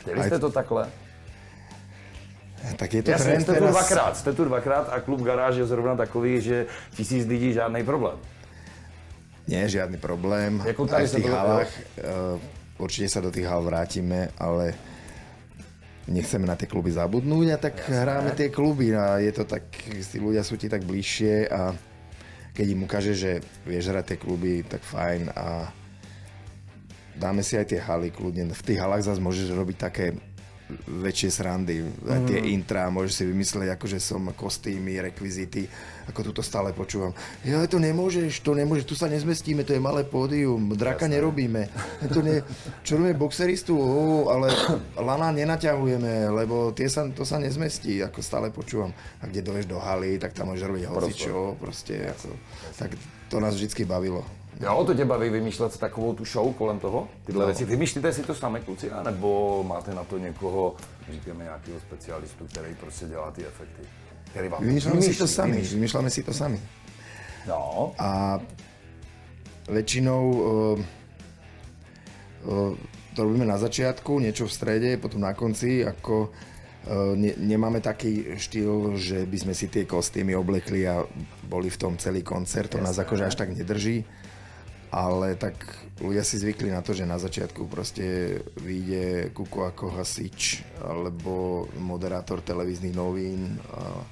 Chtěli 0.00 0.20
Aj- 0.20 0.26
jste 0.26 0.38
to 0.38 0.50
takhle? 0.50 0.88
Tak 2.76 2.94
je 2.94 3.02
to 3.02 3.10
Jasně, 3.10 3.24
trend 3.24 3.40
jste 3.40 3.54
tu 3.54 3.66
dvakrát, 3.66 4.16
jste 4.16 4.32
tu 4.32 4.44
dvakrát 4.44 4.88
a 4.92 5.00
klub 5.00 5.20
Garáž 5.22 5.56
je 5.56 5.66
zrovna 5.66 5.96
takový, 5.96 6.40
že 6.40 6.66
tisíc 6.94 7.26
lidí 7.26 7.52
žádný 7.52 7.84
problém. 7.84 8.18
Nie 9.48 9.68
žiadny 9.68 9.98
problém. 9.98 10.62
Jako 10.66 10.86
tady 10.86 11.02
Aj 11.02 11.08
v 11.08 11.14
tých 11.14 11.30
halách. 11.30 11.70
eh, 11.98 12.38
Určite 12.78 13.08
sa 13.12 13.20
do 13.20 13.28
tých 13.28 13.44
hal 13.44 13.60
vrátime, 13.60 14.32
ale 14.38 14.72
nechceme 16.08 16.48
na 16.48 16.56
tie 16.56 16.64
kluby 16.64 16.88
zabudnúť 16.88 17.46
a 17.52 17.58
tak 17.60 17.76
hráme 17.84 18.32
tie 18.32 18.48
kluby 18.48 18.96
a 18.96 19.20
je 19.20 19.32
to 19.36 19.44
tak, 19.44 19.68
tí 19.84 20.16
ľudia 20.16 20.40
sú 20.40 20.56
ti 20.56 20.70
tak 20.70 20.86
bližšie 20.88 21.50
a 21.50 21.76
keď 22.56 22.66
im 22.72 22.80
ukáže, 22.88 23.12
že 23.12 23.44
vieš 23.68 23.92
hrať 23.92 24.04
tie 24.14 24.18
kluby, 24.22 24.64
tak 24.64 24.80
fajn 24.80 25.28
a 25.36 25.68
dáme 27.20 27.44
si 27.44 27.60
aj 27.60 27.68
tie 27.68 27.80
haly 27.84 28.08
kľudne. 28.08 28.48
V 28.48 28.62
tých 28.64 28.80
halách 28.80 29.04
zase 29.04 29.20
môžeš 29.20 29.52
robiť 29.52 29.76
také 29.76 30.16
väčšie 30.86 31.30
srandy, 31.30 31.84
aj 32.06 32.20
tie 32.26 32.38
intra, 32.52 32.90
môžeš 32.90 33.12
si 33.12 33.24
vymyslieť, 33.28 33.76
akože 33.76 33.98
som 34.00 34.30
kostýmy, 34.32 34.98
rekvizity, 35.12 35.68
ako 36.10 36.32
tuto 36.32 36.42
stále 36.42 36.74
počúvam. 36.74 37.14
Ja 37.46 37.62
to 37.70 37.78
nemôžeš, 37.78 38.42
to 38.42 38.56
nemôžeš, 38.56 38.84
tu 38.88 38.96
sa 38.98 39.06
nezmestíme, 39.06 39.62
to 39.62 39.76
je 39.76 39.82
malé 39.82 40.02
pódium, 40.02 40.74
draka 40.74 41.06
nerobíme. 41.06 41.70
To 42.10 42.24
ne, 42.24 42.42
čo 42.82 42.98
robíme 42.98 43.14
boxeristu, 43.14 43.78
ó, 43.78 44.32
ale 44.32 44.50
lana 44.98 45.30
nenaťahujeme, 45.30 46.32
lebo 46.34 46.74
tie 46.74 46.90
sa, 46.90 47.06
to 47.12 47.22
sa 47.22 47.38
nezmestí, 47.38 48.02
ako 48.02 48.18
stále 48.24 48.50
počúvam. 48.50 48.90
A 49.22 49.30
kde 49.30 49.46
doješ 49.46 49.70
do 49.70 49.78
haly, 49.78 50.18
tak 50.18 50.34
tam 50.34 50.50
môžeš 50.50 50.66
robiť 50.66 50.84
hocičo, 50.88 51.54
proste, 51.60 52.10
ako, 52.10 52.34
tak 52.80 52.90
to 53.30 53.36
nás 53.38 53.54
vždycky 53.54 53.86
bavilo. 53.86 54.39
Jo, 54.60 54.84
to 54.84 54.94
tě 54.94 55.04
baví 55.04 55.28
vymýšlet 55.28 55.78
takovou 55.78 56.14
tu 56.14 56.24
show 56.24 56.54
kolem 56.54 56.78
toho? 56.78 57.08
Tyhle 57.24 57.40
no. 57.40 57.46
věci. 57.46 57.64
Vymýšlíte 57.64 58.12
si 58.12 58.22
to 58.22 58.34
sami 58.34 58.60
kluci, 58.60 58.90
nebo 59.04 59.62
máte 59.68 59.94
na 59.94 60.04
to 60.04 60.18
někoho, 60.18 60.76
říkáme 61.12 61.44
nějakého 61.44 61.80
specialistu, 61.80 62.46
který 62.46 62.74
prostě 62.74 63.06
dělá 63.06 63.30
ty 63.30 63.46
efekty? 63.46 63.82
Který 64.30 64.48
vám 64.48 64.62
Vymýšľame 64.62 65.02
si 65.02 65.14
to 65.18 65.26
sami, 65.26 65.58
vymýšľame 65.58 66.10
si 66.10 66.22
to 66.22 66.30
sami. 66.30 66.58
No. 67.50 67.90
A 67.98 68.38
väčšinou 69.66 70.22
uh, 70.30 70.78
uh, 72.46 72.72
to 73.16 73.20
robíme 73.26 73.42
na 73.42 73.58
začiatku, 73.58 74.22
niečo 74.22 74.46
v 74.46 74.54
strede, 74.54 74.90
potom 75.02 75.18
na 75.18 75.34
konci, 75.34 75.82
ako 75.82 76.30
uh, 76.30 77.18
ne, 77.18 77.34
nemáme 77.42 77.82
taký 77.82 78.38
štýl, 78.38 78.94
že 78.94 79.26
by 79.26 79.36
sme 79.50 79.54
si 79.56 79.66
tie 79.66 79.82
kostýmy 79.82 80.38
oblekli 80.38 80.86
a 80.86 81.02
boli 81.42 81.66
v 81.74 81.80
tom 81.80 81.98
celý 81.98 82.22
koncert, 82.22 82.70
to 82.70 82.78
Jasne. 82.78 82.86
nás 82.86 82.96
akože 83.02 83.26
až 83.26 83.34
tak 83.34 83.50
nedrží. 83.50 84.06
Ale 84.90 85.38
tak 85.38 85.54
ľudia 86.02 86.26
si 86.26 86.42
zvykli 86.42 86.74
na 86.74 86.82
to, 86.82 86.90
že 86.90 87.06
na 87.06 87.14
začiatku 87.14 87.70
proste 87.70 88.38
vyjde 88.58 89.30
Kuko 89.30 89.70
ako 89.70 89.94
hasič 89.94 90.66
alebo 90.82 91.66
moderátor 91.78 92.42
televíznych 92.42 92.94
novín 92.94 93.62
a, 93.70 94.02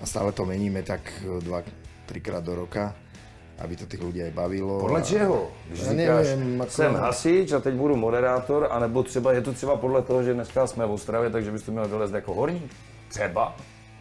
a 0.00 0.04
stále 0.08 0.32
to 0.32 0.48
meníme 0.48 0.80
tak 0.80 1.04
dva, 1.44 1.60
trikrát 2.08 2.40
do 2.40 2.56
roka 2.56 2.96
aby 3.62 3.76
to 3.76 3.86
těch 3.86 4.02
lidí 4.02 4.22
aj 4.22 4.30
bavilo. 4.30 4.80
Podle 4.80 5.02
čeho? 5.02 5.48
Když 5.68 5.80
já 5.80 5.92
říkáš, 5.92 6.26
nevím, 6.26 6.60
jako... 6.60 6.70
jsem 6.70 6.94
hasič 6.94 7.52
a 7.52 7.60
teď 7.60 7.74
budu 7.74 7.96
moderátor, 7.96 8.68
anebo 8.70 9.02
třeba, 9.02 9.32
je 9.32 9.40
to 9.40 9.52
třeba 9.52 9.76
podle 9.76 10.02
toho, 10.02 10.22
že 10.22 10.34
dneska 10.34 10.66
jsme 10.66 10.86
v 10.86 10.90
Ostravě, 10.90 11.30
takže 11.30 11.50
byste 11.50 11.70
měl 11.70 11.88
dolézt 11.88 12.14
jako 12.14 12.34
horník? 12.34 12.72
Třeba? 13.08 13.56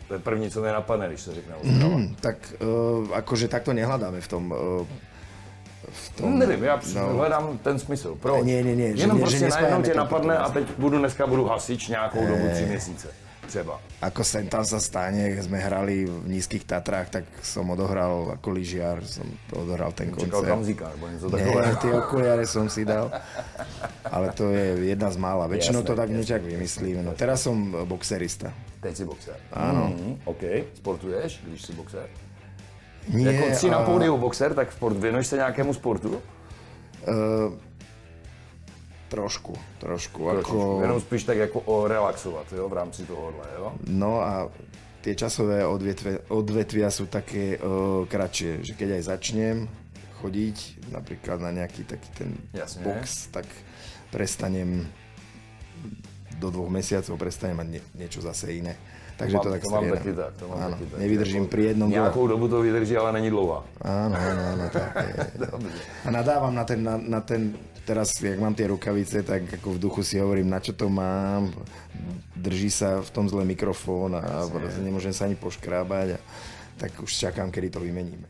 To 0.07 0.13
je 0.13 0.19
první, 0.19 0.49
co 0.49 0.61
mě 0.61 0.71
napadne, 0.71 1.07
když 1.07 1.21
se 1.21 1.33
řekne 1.33 1.55
Ostrava. 1.55 1.97
Mm, 1.97 2.15
tak 2.21 2.53
uh, 2.59 3.15
akože 3.15 3.47
takto 3.47 3.73
nehledáme 3.73 4.21
v 4.21 4.27
tom 4.27 4.51
uh, 4.51 4.87
v 5.91 6.09
tom... 6.09 6.39
Nevím, 6.39 6.63
já 6.63 6.79
no. 6.95 7.07
hledám 7.13 7.57
ten 7.57 7.79
smysl. 7.79 8.15
Proč? 8.15 8.45
Ne, 8.45 8.63
ne, 8.63 8.75
ne. 8.75 8.83
Jenom 8.83 9.17
že, 9.17 9.21
prostě 9.21 9.39
že 9.39 9.49
najednou 9.49 9.81
tě 9.81 9.93
napadne 9.93 10.37
a 10.37 10.49
teď 10.49 10.65
budu 10.77 10.97
dneska 10.97 11.27
budu 11.27 11.45
hasič 11.45 11.87
nějakou 11.87 12.27
dobu, 12.27 12.43
tři 12.53 12.65
měsíce 12.65 13.07
třeba. 13.51 13.75
Ako 13.99 14.23
sem 14.23 14.47
tam 14.47 14.63
sa 14.63 14.79
stane, 14.79 15.35
keď 15.35 15.43
sme 15.43 15.59
hrali 15.59 16.07
v 16.07 16.25
nízkych 16.31 16.63
Tatrách, 16.63 17.11
tak 17.11 17.25
som 17.43 17.67
odohral 17.67 18.39
ako 18.39 18.47
lyžiar, 18.55 19.03
som 19.03 19.27
odohral 19.51 19.91
ten 19.91 20.07
koncert. 20.09 20.31
Čakal 20.31 20.43
kamzikár, 20.47 20.93
bo 20.95 21.05
niečo 21.11 21.27
takové. 21.27 21.61
Nie, 21.67 21.75
tie 21.83 21.93
okuliare 21.93 22.45
som 22.47 22.71
si 22.71 22.87
dal, 22.87 23.11
ale 24.15 24.31
to 24.31 24.49
je 24.55 24.95
jedna 24.95 25.11
z 25.11 25.17
mála. 25.19 25.51
Väčšinou 25.51 25.83
to 25.83 25.93
tak 25.99 26.07
niečak 26.07 26.41
vymyslíme. 26.41 27.03
No 27.03 27.11
teraz 27.11 27.43
som 27.43 27.75
boxerista. 27.83 28.55
Teď 28.79 28.93
si 28.95 29.03
boxer. 29.03 29.37
Áno. 29.51 29.91
Mm, 29.91 30.15
OK. 30.25 30.43
Sportuješ, 30.79 31.43
když 31.45 31.61
si 31.61 31.71
boxer? 31.75 32.07
Nie, 33.07 33.33
jako 33.33 33.55
si 33.55 33.67
a... 33.67 33.71
na 33.71 33.79
pódiu 33.79 34.17
boxer, 34.17 34.53
tak 34.53 34.71
sport, 34.71 34.97
věnuješ 34.97 35.27
se 35.27 35.35
nějakému 35.35 35.73
sportu? 35.73 36.21
Uh, 37.07 37.53
Trošku, 39.11 39.53
trošku. 39.79 40.29
trošku. 40.29 40.61
Ako... 40.61 40.81
Jenom 40.81 41.01
spíš 41.01 41.23
tak 41.23 41.37
jako 41.37 41.59
o 41.59 41.87
relaxovat, 41.87 42.53
jo, 42.53 42.69
v 42.69 42.73
rámci 42.73 43.03
tohohle, 43.03 43.43
jo? 43.57 43.73
No 43.87 44.21
a 44.21 44.47
tie 45.01 45.15
časové 45.19 45.67
odvetvia, 45.67 46.23
odvetvia 46.31 46.87
sú 46.87 47.11
také 47.11 47.59
uh, 47.59 48.07
kratšie, 48.07 48.63
že 48.63 48.73
keď 48.77 49.01
aj 49.01 49.03
začnem 49.03 49.57
chodiť 50.23 50.87
napríklad 50.95 51.43
na 51.43 51.51
nejaký 51.51 51.83
taký 51.83 52.09
ten 52.15 52.29
Jasne. 52.53 52.87
box, 52.87 53.27
tak 53.35 53.49
prestanem 54.15 54.87
do 56.39 56.47
dvoch 56.47 56.71
mesiacov 56.71 57.19
prestanem 57.19 57.57
mať 57.57 57.67
nie, 57.67 57.81
niečo 57.99 58.23
zase 58.23 58.53
iné. 58.53 58.79
Takže 59.21 59.37
to, 59.37 59.49
mám, 59.49 59.53
tak 59.53 59.61
to 59.61 59.69
mám 59.69 59.85
taky 59.89 60.11
tak. 60.17 60.31
To 60.41 60.45
mám 60.49 60.57
áno, 60.57 60.73
taky 60.73 60.85
tak. 60.89 60.97
nevydržím 60.97 61.45
pri 61.45 61.61
jednom. 61.65 61.89
Nějakou 61.89 62.25
dobu 62.27 62.45
to 62.49 62.57
vydrží, 62.61 62.97
ale 62.97 63.09
není 63.21 63.29
dlouhá. 63.29 63.61
Áno, 63.85 64.15
áno, 64.17 64.41
áno. 64.57 64.65
Tak 64.73 64.95
je. 64.97 65.13
A 66.05 66.09
nadávam 66.09 66.53
na 66.55 66.65
ten, 66.65 66.81
na, 66.81 66.97
na 66.97 67.21
ten 67.21 67.53
teraz, 67.85 68.17
jak 68.21 68.39
mám 68.39 68.57
tie 68.57 68.69
rukavice, 68.69 69.21
tak 69.21 69.61
ako 69.61 69.77
v 69.77 69.81
duchu 69.81 70.01
si 70.01 70.17
hovorím, 70.17 70.49
na 70.49 70.57
čo 70.61 70.73
to 70.73 70.89
mám, 70.89 71.53
drží 72.37 72.69
sa 72.73 73.01
v 73.01 73.09
tom 73.09 73.29
zle 73.29 73.45
mikrofón 73.45 74.17
a 74.17 74.49
proste 74.49 74.81
nemôžem 74.81 75.13
sa 75.13 75.25
ani 75.29 75.37
poškrábať 75.37 76.17
a 76.17 76.19
tak 76.77 76.97
už 76.97 77.11
čakám, 77.13 77.53
kedy 77.53 77.69
to 77.69 77.79
vymeníme. 77.81 78.25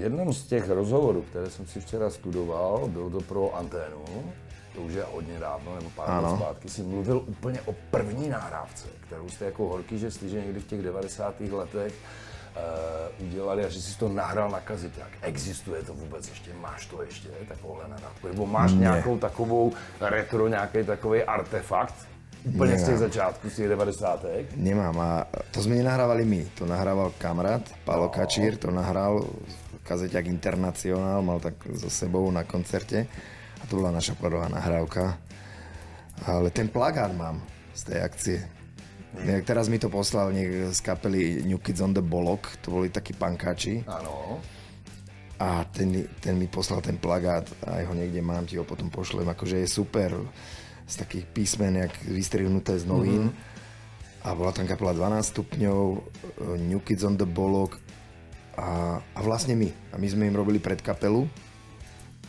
Jednom 0.00 0.32
z 0.32 0.46
těch 0.46 0.68
rozhovorů, 0.68 1.22
které 1.22 1.50
jsem 1.50 1.66
si 1.66 1.80
včera 1.80 2.10
studoval, 2.10 2.88
byl 2.88 3.10
to 3.10 3.20
pro 3.20 3.56
Anténu, 3.56 4.04
to 4.74 4.80
už 4.80 4.92
je 4.92 5.04
hodně 5.12 5.38
dávno, 5.38 5.74
nebo 5.74 5.90
pár 5.90 6.24
let 6.24 6.36
zpátky, 6.36 6.68
si 6.68 6.82
mluvil 6.82 7.22
úplně 7.26 7.60
o 7.60 7.74
první 7.90 8.28
nahrávce, 8.28 8.88
kterou 9.06 9.28
jste 9.28 9.44
jako 9.44 9.68
horký, 9.68 9.98
že 9.98 10.10
slyže 10.10 10.40
někdy 10.40 10.60
v 10.60 10.66
těch 10.66 10.82
90. 10.82 11.40
letech 11.40 11.92
uh, 13.20 13.26
udělali 13.26 13.64
a 13.64 13.68
že 13.68 13.82
jsi 13.82 13.98
to 13.98 14.08
nahrál 14.08 14.50
na 14.50 14.60
kaziták. 14.60 15.08
Existuje 15.22 15.82
to 15.82 15.94
vůbec 15.94 16.28
ještě? 16.28 16.50
Máš 16.60 16.86
to 16.86 17.02
ještě, 17.02 17.28
takovouhle 17.48 17.88
nahrávku? 17.88 18.28
Nebo 18.28 18.46
máš 18.46 18.72
ne. 18.72 18.78
nějakou 18.78 19.18
takovou 19.18 19.72
retro, 20.00 20.48
nějaký 20.48 20.84
takový 20.84 21.22
artefakt? 21.22 21.94
Úplně 22.44 22.72
Nemám. 22.72 22.84
z 22.84 22.88
těch 22.88 22.98
začátků, 22.98 23.50
z 23.50 23.56
těch 23.56 23.68
90. 23.68 24.24
Nemám 24.56 25.00
a 25.00 25.26
to 25.50 25.62
jsme 25.62 25.74
nenahrávali 25.74 26.24
my, 26.24 26.48
to 26.58 26.66
nahrával 26.66 27.12
kamarád, 27.18 27.62
Palo 27.84 28.02
no. 28.02 28.08
Kačír, 28.08 28.56
to 28.56 28.70
nahrál 28.70 29.26
kazeťák 29.84 30.26
Internacionál, 30.30 31.22
mal 31.22 31.40
tak 31.42 31.56
so 31.76 31.90
sebou 31.90 32.28
na 32.30 32.44
koncerte 32.44 33.06
a 33.60 33.64
to 33.68 33.80
bola 33.80 33.92
naša 33.92 34.16
prvá 34.16 34.48
nahrávka. 34.48 35.18
Ale 36.24 36.52
ten 36.52 36.68
plagát 36.68 37.12
mám 37.16 37.40
z 37.72 37.82
tej 37.88 37.98
akcie. 38.00 38.38
Nejak 39.10 39.42
teraz 39.42 39.66
mi 39.66 39.80
to 39.80 39.90
poslal 39.90 40.30
niek 40.30 40.70
z 40.70 40.78
kapely 40.86 41.42
New 41.42 41.58
Kids 41.58 41.82
on 41.82 41.90
the 41.90 42.04
Bolok, 42.04 42.60
to 42.62 42.70
boli 42.70 42.92
takí 42.92 43.10
pankáči. 43.16 43.82
Áno. 43.90 44.38
A 45.40 45.64
ten, 45.66 46.06
ten 46.20 46.36
mi 46.36 46.46
poslal 46.46 46.84
ten 46.84 47.00
plagát, 47.00 47.48
aj 47.64 47.88
ho 47.88 47.94
niekde 47.96 48.20
mám, 48.20 48.44
ti 48.44 48.60
ho 48.60 48.64
potom 48.68 48.92
pošlem, 48.92 49.24
akože 49.24 49.64
je 49.64 49.68
super, 49.68 50.12
z 50.84 50.94
takých 51.00 51.24
písmen, 51.32 51.74
jak 51.80 51.94
vystrihnuté 52.06 52.76
z 52.76 52.84
novín. 52.84 53.30
Mm-hmm. 53.30 54.28
A 54.30 54.36
bola 54.36 54.52
tam 54.52 54.68
kapela 54.68 54.92
12 54.92 55.32
stupňov, 55.32 55.80
New 56.60 56.82
Kids 56.84 57.02
on 57.08 57.16
the 57.16 57.24
Bolok 57.24 57.80
a, 58.60 59.00
a 59.00 59.20
vlastne 59.24 59.56
my. 59.56 59.72
A 59.90 59.96
my 59.96 60.06
sme 60.06 60.28
im 60.28 60.36
robili 60.36 60.60
pred 60.60 60.84
kapelu. 60.84 61.24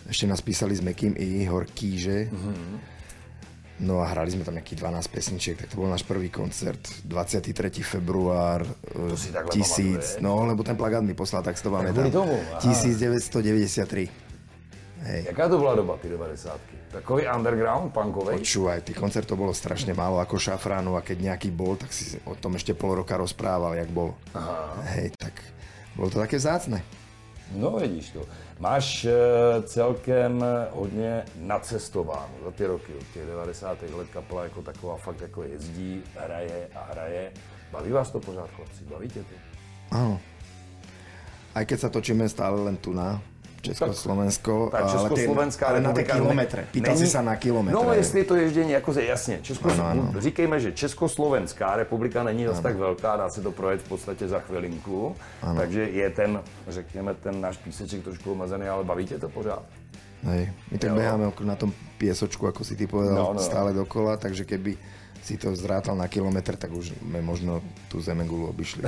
Ešte 0.08 0.26
nás 0.26 0.40
písali 0.40 0.72
s 0.72 0.82
Mekým 0.82 1.20
i 1.20 1.44
Kýže. 1.48 2.32
Mm-hmm 2.32 3.02
No 3.82 3.98
a 3.98 4.14
hrali 4.14 4.30
sme 4.30 4.46
tam 4.46 4.54
nejakých 4.54 4.78
12 4.78 5.10
pesničiek, 5.10 5.56
tak 5.58 5.74
to 5.74 5.82
bol 5.82 5.90
náš 5.90 6.06
prvý 6.06 6.30
koncert, 6.30 6.78
23. 7.02 7.50
február 7.82 8.62
to 8.94 9.18
si 9.18 9.34
tisíc, 9.50 10.22
no 10.22 10.46
lebo 10.46 10.62
ten 10.62 10.78
plagát 10.78 11.02
mi 11.02 11.18
poslal, 11.18 11.42
tak 11.42 11.58
si 11.58 11.66
to 11.66 11.74
pamätám. 11.74 12.14
tomu? 12.14 12.38
1993. 12.62 14.06
Hej. 15.02 15.34
Jaká 15.34 15.50
to 15.50 15.58
bola 15.58 15.74
doba, 15.74 15.98
ty 15.98 16.14
90 16.14 16.94
Takový 16.94 17.26
underground, 17.26 17.90
punkový? 17.90 18.38
Počúvaj, 18.38 18.86
tých 18.86 19.00
koncertov 19.02 19.42
bolo 19.42 19.50
strašne 19.50 19.98
málo 19.98 20.22
ako 20.22 20.38
šafránu 20.38 20.94
a 20.94 21.02
keď 21.02 21.34
nejaký 21.34 21.50
bol, 21.50 21.74
tak 21.74 21.90
si 21.90 22.22
o 22.28 22.38
tom 22.38 22.54
ešte 22.54 22.78
pol 22.78 23.02
roka 23.02 23.18
rozprával, 23.18 23.74
jak 23.82 23.90
bol. 23.90 24.14
Aha. 24.38 24.78
Hej, 24.94 25.18
tak 25.18 25.34
bolo 25.96 26.10
to 26.10 26.20
také 26.20 26.38
vzácne. 26.38 26.84
No 27.52 27.76
vidíš 27.80 28.16
to. 28.16 28.24
Máš 28.60 29.06
e, 29.06 29.12
celkem 29.68 30.40
hodně 30.72 31.26
nacestováno 31.36 32.34
za 32.46 32.52
ty 32.52 32.66
roky, 32.66 32.94
od 32.96 33.08
těch 33.14 33.26
90. 33.26 33.82
let 33.82 34.08
kapela 34.14 34.44
jako 34.44 34.62
taková 34.62 34.98
fakt 34.98 35.22
jako 35.22 35.44
jezdí, 35.44 36.04
hraje 36.16 36.68
a 36.76 36.82
hraje. 36.92 37.32
Baví 37.72 37.92
vás 37.92 38.12
to 38.12 38.20
pořád, 38.20 38.50
chlapci? 38.52 38.84
Baví 38.84 39.08
tě 39.08 39.24
to? 39.24 39.36
Áno. 39.92 40.20
Aj 41.52 41.68
keď 41.68 41.78
sa 41.84 41.90
točíme 41.92 42.24
stále 42.32 42.56
len 42.64 42.80
tu 42.80 42.96
na, 42.96 43.20
Československo. 43.62 44.70
Tak, 44.72 44.92
Československá 44.92 45.68
ale 45.68 45.82
na 45.82 45.92
ty 45.94 46.04
kilometre. 46.04 46.66
Pýtal 46.72 46.98
si 46.98 47.08
sa 47.08 47.22
na 47.22 47.36
kilometre. 47.38 47.78
No, 47.78 47.94
jestli 47.94 48.24
to 48.24 48.36
ježdění, 48.36 48.72
jako 48.72 48.94
se 48.94 49.04
jasně. 49.04 49.40
Českos... 49.42 49.74
Ano, 49.74 49.86
ano. 49.86 50.14
Říkejme, 50.18 50.60
že 50.60 50.72
Československá 50.72 51.76
republika 51.76 52.24
není 52.24 52.46
zase 52.46 52.62
tak 52.62 52.76
velká, 52.76 53.18
dá 53.18 53.30
se 53.30 53.42
to 53.42 53.52
projet 53.52 53.82
v 53.82 53.88
podstatě 53.88 54.28
za 54.28 54.40
chvilinku. 54.40 55.16
Ano. 55.42 55.60
Takže 55.60 55.82
je 55.82 56.10
ten, 56.10 56.42
řekněme, 56.68 57.14
ten 57.14 57.42
náš 57.42 57.58
píseček 57.58 58.04
trošku 58.04 58.32
omezený, 58.32 58.68
ale 58.68 58.84
baví 58.84 59.06
tě 59.06 59.20
to 59.20 59.30
pořád? 59.30 59.64
Hej, 60.24 60.54
my 60.72 60.78
tak 60.78 60.90
jo. 60.90 60.96
beháme 60.96 61.32
na 61.42 61.56
tom 61.56 61.74
piesočku, 61.98 62.48
ako 62.48 62.62
si 62.62 62.78
ty 62.78 62.86
povedal, 62.86 63.18
no, 63.18 63.34
no. 63.34 63.42
stále 63.42 63.74
dokola, 63.74 64.18
takže 64.18 64.46
keby 64.46 64.78
si 65.22 65.38
to 65.38 65.56
zrátal 65.56 65.96
na 65.96 66.10
kilometr, 66.10 66.58
tak 66.58 66.74
už 66.74 66.98
sme 66.98 67.22
možno 67.22 67.62
tú 67.94 68.02
Zemegulu 68.02 68.50
obišli. 68.50 68.82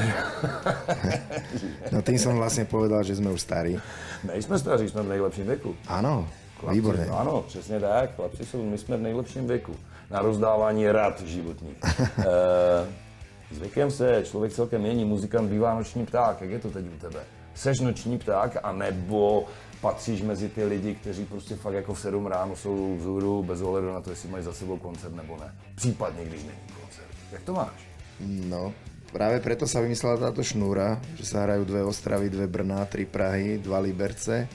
no 1.93 2.01
tým 2.01 2.17
som 2.17 2.33
vlastne 2.33 2.65
povedal, 2.65 3.05
že 3.05 3.21
sme 3.21 3.29
už 3.29 3.41
starí. 3.41 3.77
Nejsme 4.25 4.57
staří, 4.59 4.89
jsme 4.89 5.01
v 5.03 5.09
nejlepším 5.09 5.45
věku. 5.45 5.75
Ano, 5.87 6.27
chlapci, 6.59 6.75
výborně. 6.75 7.05
Ano, 7.05 7.43
přesně 7.47 7.79
tak. 7.79 8.15
Chlapci 8.15 8.45
jsou, 8.45 8.63
my 8.63 8.77
jsme 8.77 8.97
v 8.97 9.01
nejlepším 9.01 9.47
věku. 9.47 9.75
Na 10.09 10.21
rozdávání 10.21 10.91
rad 10.91 11.21
životních. 11.21 11.77
e, 12.01 13.55
zvykem 13.55 13.91
se 13.91 14.23
člověk 14.25 14.53
celkem 14.53 14.81
mění, 14.81 15.05
muzikant 15.05 15.49
bývá 15.49 15.75
noční 15.75 16.05
pták. 16.05 16.41
Jak 16.41 16.49
je 16.49 16.59
to 16.59 16.69
teď 16.69 16.85
u 16.85 16.97
tebe? 16.97 17.19
Seš 17.55 17.79
noční 17.79 18.17
pták, 18.17 18.57
anebo 18.63 19.45
patříš 19.83 20.23
mezi 20.23 20.47
ty 20.49 20.63
lidi, 20.63 20.95
kteří 20.95 21.25
prostě 21.27 21.55
fakt 21.59 21.73
jako 21.73 21.93
v 21.93 21.99
7 21.99 22.27
ráno 22.27 22.55
jsou 22.55 22.95
vzhůru 22.97 23.43
bez 23.43 23.61
ohledu 23.61 23.93
na 23.93 24.01
to, 24.01 24.09
jestli 24.09 24.29
mají 24.29 24.43
za 24.43 24.53
sebou 24.53 24.77
koncert 24.79 25.11
nebo 25.15 25.35
ne. 25.37 25.51
Případně, 25.75 26.25
když 26.25 26.41
není 26.47 26.63
koncert. 26.79 27.11
Jak 27.31 27.43
to 27.43 27.53
máš? 27.53 27.75
No, 28.23 28.71
práve 29.11 29.43
preto 29.43 29.67
sa 29.67 29.83
vymyslela 29.83 30.21
táto 30.21 30.45
šnúra, 30.45 31.01
že 31.19 31.27
sa 31.27 31.43
hrajú 31.43 31.67
dve 31.67 31.83
Ostravy, 31.83 32.29
dve 32.31 32.47
Brná, 32.47 32.85
tri 32.87 33.03
Prahy, 33.03 33.59
dva 33.59 33.83
Liberce, 33.83 34.47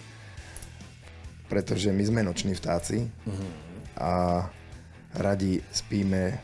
pretože 1.51 1.93
my 1.93 2.05
sme 2.07 2.21
noční 2.25 2.55
vtáci 2.57 3.11
a 3.99 4.47
radi 5.13 5.61
spíme 5.75 6.41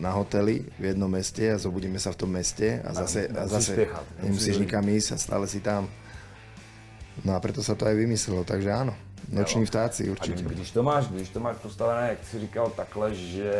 na 0.00 0.16
hoteli 0.16 0.64
v 0.80 0.94
jednom 0.94 1.10
meste 1.10 1.44
a 1.52 1.60
zobudíme 1.60 2.00
sa 2.00 2.14
v 2.14 2.18
tom 2.24 2.30
meste 2.32 2.80
a 2.80 2.90
zase, 2.94 3.28
a 3.28 3.44
zase 3.44 3.90
nemusíš 4.24 4.56
nikam 4.56 4.86
ísť 4.88 5.12
a 5.12 5.16
stále 5.20 5.44
si 5.44 5.60
tam. 5.60 5.90
No 7.24 7.36
a 7.36 7.40
preto 7.40 7.60
sa 7.60 7.76
to 7.76 7.84
aj 7.84 7.96
vymyslelo, 8.00 8.44
takže 8.48 8.72
áno, 8.72 8.96
noční 9.28 9.68
vtáci 9.68 10.08
A 10.08 10.12
určite. 10.16 10.40
když, 10.42 10.56
když 10.56 10.70
to 10.70 10.82
máš, 10.82 11.04
když 11.08 11.28
to 11.28 11.40
máš 11.40 11.56
postavené, 11.56 12.08
jak 12.08 12.24
jsi 12.24 12.40
říkal, 12.40 12.70
takhle, 12.70 13.14
že 13.14 13.52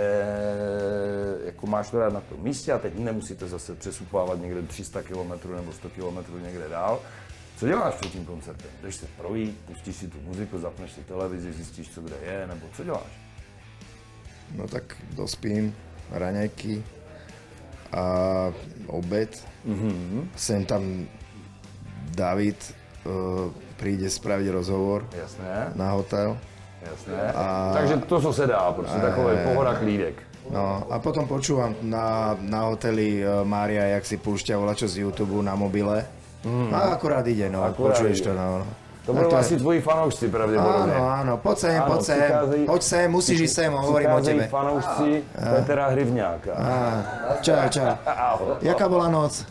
jako 1.44 1.66
máš 1.66 1.90
to 1.90 1.98
dát 1.98 2.12
na 2.12 2.20
tom 2.20 2.40
místě 2.42 2.72
a 2.72 2.78
teď 2.78 2.98
nemusíte 2.98 3.48
zase 3.48 3.74
přesupávat 3.74 4.40
někde 4.40 4.62
300 4.62 5.02
km 5.02 5.32
nebo 5.56 5.72
100 5.72 5.88
km 5.88 6.42
někde 6.42 6.68
dál. 6.68 7.00
Co 7.56 7.66
děláš 7.66 7.94
před 7.94 8.12
tím 8.12 8.24
koncertem? 8.24 8.70
Jdeš 8.82 8.94
se 8.96 9.06
projít, 9.16 9.58
pustíš 9.66 9.96
si 9.96 10.08
tu 10.08 10.18
muziku, 10.24 10.58
zapneš 10.58 10.92
si 10.92 11.00
televizi, 11.00 11.52
zjistíš, 11.52 11.90
co 11.90 12.00
kde 12.00 12.16
je, 12.24 12.46
nebo 12.46 12.66
co 12.76 12.84
děláš? 12.84 13.12
No 14.56 14.68
tak 14.68 14.96
dospím, 15.12 15.74
raňajky 16.10 16.84
a 17.92 18.02
obed. 18.86 19.46
Mm-hmm. 19.66 20.28
Sem 20.36 20.64
tam 20.64 21.06
David 22.16 22.74
príde 23.76 24.07
spraviť 24.11 24.47
rozhovor 24.52 25.09
Jasné, 25.16 25.73
na 25.75 25.97
hotel. 25.97 26.37
jasné. 26.85 27.33
A... 27.33 27.71
Takže 27.75 27.97
to, 27.97 28.21
co 28.21 28.33
se 28.33 28.47
dá, 28.47 28.73
prostě 28.73 28.99
takový 28.99 29.37
pohoda 29.45 29.75
klídek. 29.75 30.14
No 30.50 30.83
a 30.90 30.99
potom 30.99 31.28
počúvam 31.28 31.76
na, 31.85 32.35
na 32.40 32.62
hoteli 32.73 33.23
uh, 33.23 33.47
Mária, 33.47 33.85
jak 33.95 34.02
si 34.02 34.16
púšťa 34.16 34.59
volačo 34.59 34.88
z 34.88 35.04
YouTube 35.07 35.37
na 35.47 35.54
mobile. 35.54 36.02
Mm. 36.42 36.75
A 36.75 36.78
akurát 36.97 37.23
ide, 37.28 37.47
no, 37.52 37.62
Akurát 37.62 37.95
počuješ 37.95 38.19
ide. 38.19 38.25
to, 38.26 38.33
no. 38.35 38.66
To 39.07 39.12
budou 39.14 39.30
je- 39.30 39.37
asi 39.38 39.54
tvoji 39.57 39.80
fanoušci 39.80 40.28
pravděpodobně. 40.28 40.92
Áno, 40.97 41.07
áno, 41.11 41.35
poď 41.37 41.57
sem, 41.59 41.76
Áno, 41.83 41.87
poď 41.92 42.02
sem, 42.02 42.19
přicházejí- 42.21 42.66
poď 42.66 42.83
sem, 42.83 43.07
musíš 43.11 43.38
ísť 43.40 43.54
sem, 43.54 43.71
hovorím 43.73 44.11
o 44.11 44.21
tebe. 44.21 44.45
fanoušci 44.49 45.23
Petra 45.54 45.87
Hrivňáka. 45.88 46.52
Á, 46.57 46.75
čau, 47.40 47.69
čau. 47.71 47.87
Jaká 48.62 48.88
bola 48.88 49.07
noc? 49.09 49.47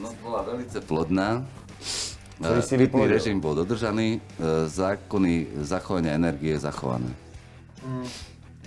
Noc 0.00 0.14
bola 0.24 0.42
veľmi 0.42 0.64
plodná. 0.88 1.44
Ktorý 2.40 2.60
si 2.64 2.76
vyplodil. 2.80 3.20
režim 3.20 3.36
bol 3.36 3.52
dodržaný, 3.52 4.16
e, 4.16 4.18
zákony 4.64 5.60
zachovania 5.60 6.16
energie 6.16 6.56
zachované. 6.56 7.12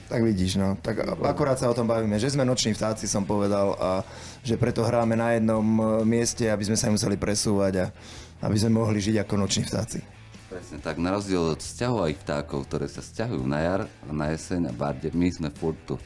Tak 0.10 0.22
vidíš, 0.22 0.62
no. 0.62 0.77
Tak 0.77 1.01
a- 1.01 1.18
akurát 1.34 1.58
sa 1.58 1.70
o 1.70 1.74
tom 1.74 1.89
bavíme, 1.89 2.22
že 2.22 2.30
sme 2.30 2.46
noční 2.46 2.77
vtáci, 2.77 3.10
som 3.10 3.25
povedal, 3.25 3.74
a 3.82 4.06
že 4.46 4.62
preto 4.62 4.86
hráme 4.86 5.18
na 5.18 5.34
jednom 5.34 5.65
e, 5.65 5.84
mieste, 6.06 6.46
aby 6.53 6.62
sme 6.70 6.77
sa 6.77 6.86
nemuseli 6.94 7.18
presúvať 7.18 7.74
a 7.82 7.86
aby 8.46 8.58
sme 8.62 8.77
mohli 8.77 9.01
žiť 9.01 9.25
ako 9.25 9.34
noční 9.42 9.65
vtáci. 9.65 10.06
Presne 10.53 10.77
tak, 10.77 11.01
na 11.01 11.18
rozdiel 11.18 11.58
od 11.58 11.58
vzťahových 11.58 12.22
vtákov, 12.22 12.70
ktoré 12.70 12.86
sa 12.86 13.01
vzťahujú 13.01 13.42
na 13.42 13.58
jar 13.58 13.82
a 14.06 14.12
na 14.13 14.30
jeseň 14.30 14.70
a 14.70 14.74
barde, 14.75 15.10
my 15.10 15.34
sme 15.34 15.50
furt 15.50 15.82
tu. 15.89 15.98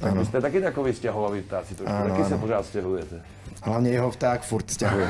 Tak 0.00 0.14
vy 0.16 0.26
jste 0.26 0.40
taky 0.40 0.60
takový 0.60 0.92
stěhovaví 0.92 1.42
ptáci, 1.42 1.74
trošku 1.74 1.94
Ano, 1.96 2.08
taky 2.10 2.24
se 2.24 2.34
ano. 2.34 2.38
pořád 2.38 2.66
stěhujete. 2.66 3.22
Hlavne 3.62 3.88
jeho 3.88 4.10
vták 4.10 4.42
furt 4.42 4.70
sťahuje. 4.70 5.08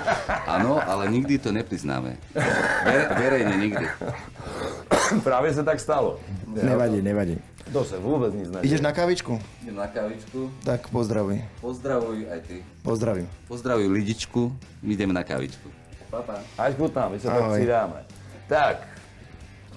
Áno, 0.46 0.78
ale 0.86 1.10
nikdy 1.10 1.38
to 1.42 1.50
nepriznáme. 1.52 2.16
Ver, 2.84 3.14
verejne 3.18 3.56
nikdy. 3.56 3.86
Právě 5.24 5.54
se 5.54 5.62
tak 5.64 5.80
stalo. 5.80 6.20
Nevadí, 6.62 7.02
nevadí. 7.02 7.38
To 7.72 7.84
se 7.84 7.98
vůbec 7.98 8.34
nic 8.34 8.46
neděje. 8.50 8.62
Ideš 8.62 8.80
na 8.80 8.92
kavičku? 8.92 9.40
Idem 9.62 9.74
na 9.74 9.86
kavičku. 9.86 10.50
Tak 10.64 10.88
pozdravuj. 10.88 11.44
Pozdravuj 11.60 12.26
aj 12.32 12.40
ty. 12.46 12.64
Pozdravím. 12.82 13.26
Pozdravuj 13.48 13.86
lidičku, 13.88 14.54
my 14.82 14.92
ideme 14.94 15.12
na 15.12 15.24
kavičku. 15.26 15.68
Pa, 16.10 16.22
pa. 16.22 16.34
Ať 16.58 16.76
chutná, 16.78 17.08
my 17.08 17.18
se 17.18 17.26
pak 17.28 17.42
Ahoj. 17.42 17.58
přidáme. 17.58 18.04
Tak, 18.46 18.86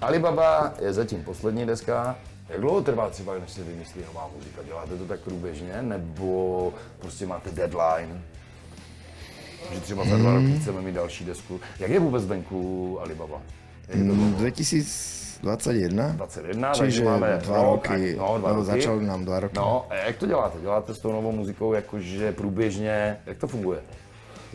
Alibaba 0.00 0.74
je 0.80 0.92
zatím 0.92 1.24
poslední 1.24 1.66
deska. 1.66 2.16
Jak 2.50 2.60
dlouho 2.60 2.82
trvá 2.82 3.10
třeba, 3.10 3.38
než 3.38 3.50
se 3.50 3.62
vymyslí 3.64 4.02
nová 4.06 4.30
muzika? 4.36 4.62
Děláte 4.66 4.96
to 4.96 5.04
tak 5.04 5.20
průběžně, 5.20 5.82
nebo 5.82 6.72
prostě 6.98 7.26
máte 7.26 7.50
deadline? 7.50 8.22
Že 9.74 9.80
třeba 9.80 10.04
za 10.04 10.16
dva 10.16 10.34
roky 10.34 10.58
chceme 10.60 10.80
mít 10.82 10.92
další 10.94 11.24
desku. 11.24 11.60
Jak 11.78 11.90
je 11.90 12.00
vůbec 12.00 12.24
venku 12.26 12.98
Alibaba? 13.00 13.42
Jak 13.88 13.98
je 13.98 14.04
to 14.04 14.14
dlouho? 14.14 14.30
2021? 14.30 16.08
21, 16.08 16.72
Čiže 16.72 16.80
takže 16.82 17.04
máme 17.04 17.38
dva 17.42 17.62
rok, 17.62 17.88
roky. 17.88 18.16
no, 18.18 18.38
dva 18.38 18.52
roky. 18.52 18.64
začali 18.66 19.06
nám 19.06 19.24
dva 19.24 19.40
roky. 19.40 19.54
No, 19.56 19.86
a 19.90 19.94
jak 19.94 20.16
to 20.16 20.26
děláte? 20.26 20.58
Děláte 20.60 20.94
s 20.94 20.98
tou 20.98 21.12
novou 21.12 21.32
muzikou 21.32 21.72
jakože 21.72 22.32
průběžně, 22.32 23.16
jak 23.26 23.38
to 23.38 23.46
funguje? 23.48 23.80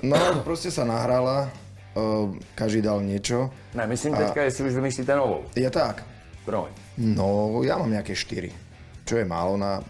No, 0.03 0.17
proste 0.43 0.67
sa 0.71 0.83
nahrala, 0.83 1.49
uh, 1.95 2.35
každý 2.55 2.83
dal 2.83 2.99
niečo. 3.01 3.49
Ne, 3.73 3.87
myslím 3.87 4.13
teďka, 4.15 4.43
jestli 4.43 4.67
už 4.67 4.73
vymyslíte 4.75 5.15
novou. 5.15 5.43
Je 5.55 5.69
tak. 5.71 6.03
Promiň. 6.45 6.73
No, 6.97 7.27
ja 7.65 7.75
mám 7.75 7.89
nejaké 7.89 8.13
4. 8.13 8.53
Čo 9.05 9.17
je 9.17 9.25
málo 9.25 9.57
na 9.57 9.81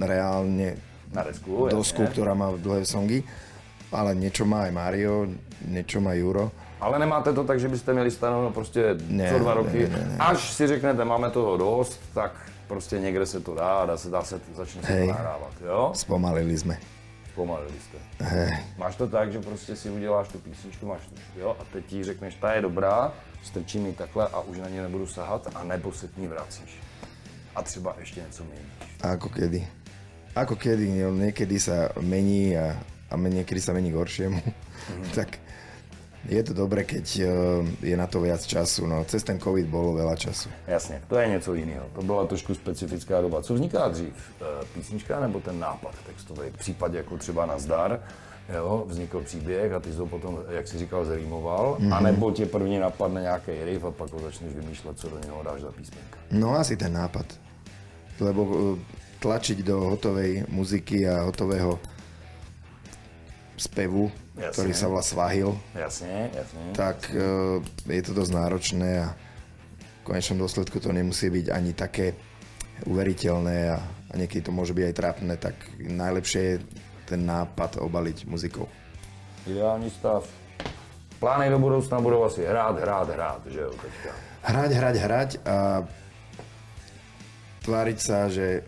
reálne 0.00 0.76
Na 1.12 1.22
desku, 1.22 1.68
dosku, 1.68 2.02
jasně. 2.02 2.12
ktorá 2.12 2.34
má 2.34 2.50
dlhé 2.56 2.84
songy. 2.84 3.22
Ale 3.92 4.14
niečo 4.18 4.42
má 4.44 4.66
aj 4.66 4.72
Mario, 4.74 5.30
niečo 5.62 6.00
má 6.02 6.12
Juro. 6.14 6.50
Ale 6.80 6.98
nemáte 6.98 7.32
to 7.32 7.44
tak, 7.44 7.60
že 7.60 7.68
byste 7.68 7.92
měli 7.92 8.10
stanoveno 8.10 8.50
prostě 8.50 8.94
Ne, 9.08 9.32
co 9.32 9.38
dva 9.38 9.54
ne, 9.54 9.60
roky. 9.60 9.78
ne, 9.88 9.88
ne, 9.98 10.04
ne. 10.08 10.16
Až 10.18 10.52
si 10.52 10.66
řeknete, 10.66 11.04
máme 11.04 11.30
toho 11.30 11.56
dost, 11.56 12.00
tak 12.14 12.32
prostě 12.68 12.98
někde 12.98 13.26
se 13.26 13.40
to 13.40 13.54
dá 13.54 13.78
a 13.78 13.86
dá 13.86 13.96
se, 13.96 14.10
dá 14.10 14.22
se 14.22 14.40
začne 14.54 14.82
Hej. 14.84 15.06
to 15.06 15.12
nahrávat, 15.12 15.52
jo? 15.66 15.90
Spomalili 15.94 16.58
sme. 16.58 16.76
Pomalili 17.36 17.80
jste. 17.80 17.98
Hej. 18.24 18.64
Máš 18.76 18.96
to 18.96 19.08
tak, 19.08 19.32
že 19.32 19.38
prostě 19.40 19.76
si 19.76 19.90
uděláš 19.90 20.28
tu 20.28 20.38
písničku, 20.38 20.86
máš 20.86 21.00
tu, 21.06 21.40
jo? 21.40 21.56
A 21.60 21.64
teď 21.72 21.86
ti 21.86 22.04
řekneš, 22.04 22.34
ta 22.34 22.52
je 22.52 22.62
dobrá, 22.62 23.12
strčím 23.44 23.86
ji 23.86 23.92
takhle 23.92 24.28
a 24.28 24.40
už 24.40 24.58
na 24.58 24.68
ní 24.68 24.76
nebudu 24.76 25.06
sahat, 25.06 25.48
a 25.54 25.64
nebo 25.64 25.92
se 25.92 26.08
k 26.08 26.16
ní 26.16 26.26
vracíš. 26.26 26.78
A 27.54 27.62
třeba 27.62 27.96
ještě 28.00 28.20
něco 28.20 28.44
měníš. 28.44 28.72
Ako 29.00 29.28
kedy. 29.28 29.68
Ako 30.36 30.56
kedy, 30.56 30.88
niekedy 31.16 31.56
sa 31.56 31.88
mení 32.00 32.52
a, 32.56 32.76
a 33.08 33.16
niekedy 33.16 33.60
sa 33.60 33.72
mení 33.72 33.88
k 33.88 33.96
horšiemu. 33.96 34.40
tak 35.16 35.40
je 36.28 36.42
to 36.42 36.52
dobre, 36.52 36.84
keď 36.84 37.06
uh, 37.22 37.28
je 37.82 37.96
na 37.96 38.06
to 38.06 38.20
viac 38.20 38.42
času. 38.42 38.86
No, 38.86 39.04
cez 39.04 39.22
ten 39.22 39.38
covid 39.38 39.66
bolo 39.66 39.94
veľa 39.94 40.16
času. 40.16 40.48
Jasně, 40.66 41.02
to 41.08 41.18
je 41.18 41.28
něco 41.28 41.54
jiného. 41.54 41.86
To 41.94 42.02
byla 42.02 42.26
trošku 42.26 42.54
specifická 42.54 43.20
doba. 43.20 43.42
Co 43.42 43.54
vzniká 43.54 43.88
dřív? 43.88 44.14
E, 44.40 44.66
Písnička 44.74 45.20
nebo 45.20 45.40
ten 45.40 45.58
nápad 45.58 45.94
textový? 46.06 46.50
V 46.50 46.58
případě 46.58 46.98
jako 46.98 47.16
třeba 47.16 47.46
Nazdar, 47.46 48.00
jo, 48.54 48.84
vznikl 48.86 49.22
příběh 49.22 49.72
a 49.72 49.80
ty 49.80 49.92
jsi 49.92 49.98
ho 49.98 50.06
potom, 50.06 50.38
jak 50.48 50.68
jsi 50.68 50.78
říkal, 50.78 51.04
zrýmoval, 51.04 51.76
mm-hmm. 51.80 51.94
anebo 51.94 52.30
tě 52.30 52.46
první 52.46 52.78
napadne 52.78 53.22
nějaký 53.22 53.64
riff 53.64 53.84
a 53.84 53.90
pak 53.90 54.12
ho 54.12 54.20
začneš 54.20 54.54
vymýšlet, 54.54 54.98
co 54.98 55.10
do 55.10 55.18
něho 55.18 55.42
dáš 55.42 55.60
za 55.60 55.72
písmenka. 55.72 56.18
No 56.30 56.54
asi 56.54 56.76
ten 56.76 56.92
nápad. 56.92 57.26
Lebo 58.20 58.44
uh, 58.44 58.78
tlačiť 59.20 59.60
do 59.60 59.80
hotovej 59.80 60.44
muziky 60.48 61.08
a 61.08 61.22
hotového 61.22 61.78
spevu, 63.56 64.12
Jasne. 64.36 64.52
ktorý 64.52 64.72
sa 64.76 64.86
volá 64.92 65.00
Svahil, 65.02 65.56
Jasně, 65.74 66.30
jasně. 66.36 66.72
tak 66.76 67.08
uh, 67.08 67.64
je 67.88 68.02
to 68.04 68.12
dosť 68.12 68.32
náročné 68.36 68.90
a 69.00 69.16
v 69.80 70.02
konečnom 70.04 70.38
dôsledku 70.38 70.76
to 70.76 70.92
nemusí 70.92 71.32
byť 71.32 71.50
ani 71.50 71.72
také 71.72 72.12
uveriteľné 72.84 73.72
a, 73.72 73.80
a 73.80 74.12
niekedy 74.14 74.44
to 74.44 74.52
môže 74.52 74.76
byť 74.76 74.84
aj 74.84 74.94
trápne, 74.94 75.34
tak 75.40 75.56
najlepšie 75.80 76.40
je 76.42 76.56
ten 77.08 77.24
nápad 77.24 77.80
obaliť 77.80 78.28
muzikou. 78.28 78.68
Ideální 79.46 79.90
stav. 79.90 80.28
Plány 81.18 81.50
do 81.50 81.58
budoucna 81.58 82.00
budou 82.00 82.24
asi 82.28 82.44
hrát, 82.44 82.76
hrát, 82.76 83.08
hrát, 83.08 83.40
že 83.48 83.60
jo, 83.60 83.72
teďka. 83.72 84.10
Hrať, 84.42 84.70
hrať, 84.72 84.96
hrať 84.96 85.30
a 85.48 85.56
tváriť 87.64 87.98
sa, 87.98 88.28
že, 88.28 88.62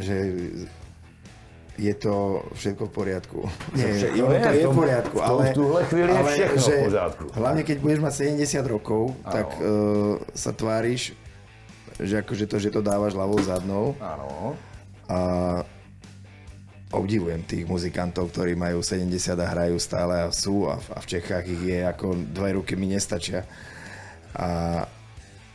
že 0.00 0.16
je 1.76 1.94
to 1.94 2.44
všetko 2.56 2.88
v 2.88 2.92
poriadku. 2.92 3.38
Nie, 3.76 4.08
ono 4.24 4.32
je, 4.32 4.40
to 4.40 4.50
v 4.50 4.56
je 4.56 4.66
v 4.66 4.76
poriadku, 4.76 5.16
v 5.16 5.22
ale, 5.22 5.42
v 5.44 5.50
tuhle 5.52 5.80
chvíli 5.84 6.10
je 6.12 6.18
ale 6.18 6.30
všechno 6.32 6.56
v 6.56 6.64
že, 6.64 6.76
pořádku. 6.84 7.24
Hlavne 7.36 7.62
keď 7.62 7.76
budeš 7.84 8.00
mať 8.00 8.12
70 8.40 8.74
rokov, 8.74 9.02
tak 9.24 9.48
uh, 9.60 10.16
sa 10.32 10.52
tváriš, 10.56 11.12
že 12.00 12.14
akože 12.24 12.44
to, 12.48 12.56
že 12.56 12.70
to 12.72 12.80
dávaš 12.80 13.12
ľavou 13.12 13.40
zadnou 13.40 13.96
Ano. 14.00 14.56
a 15.08 15.18
obdivujem 16.92 17.44
tých 17.44 17.68
muzikantov, 17.68 18.32
ktorí 18.32 18.56
majú 18.56 18.80
70 18.80 19.36
a 19.36 19.46
hrajú 19.46 19.76
stále 19.76 20.24
a 20.24 20.32
sú 20.32 20.70
a, 20.70 20.80
a 20.80 20.98
v 21.02 21.06
Čechách 21.06 21.44
ich 21.44 21.62
je 21.66 21.78
ako 21.84 22.16
dve 22.32 22.56
ruky 22.56 22.72
mi 22.78 22.88
nestačia. 22.88 23.44
A 24.36 24.80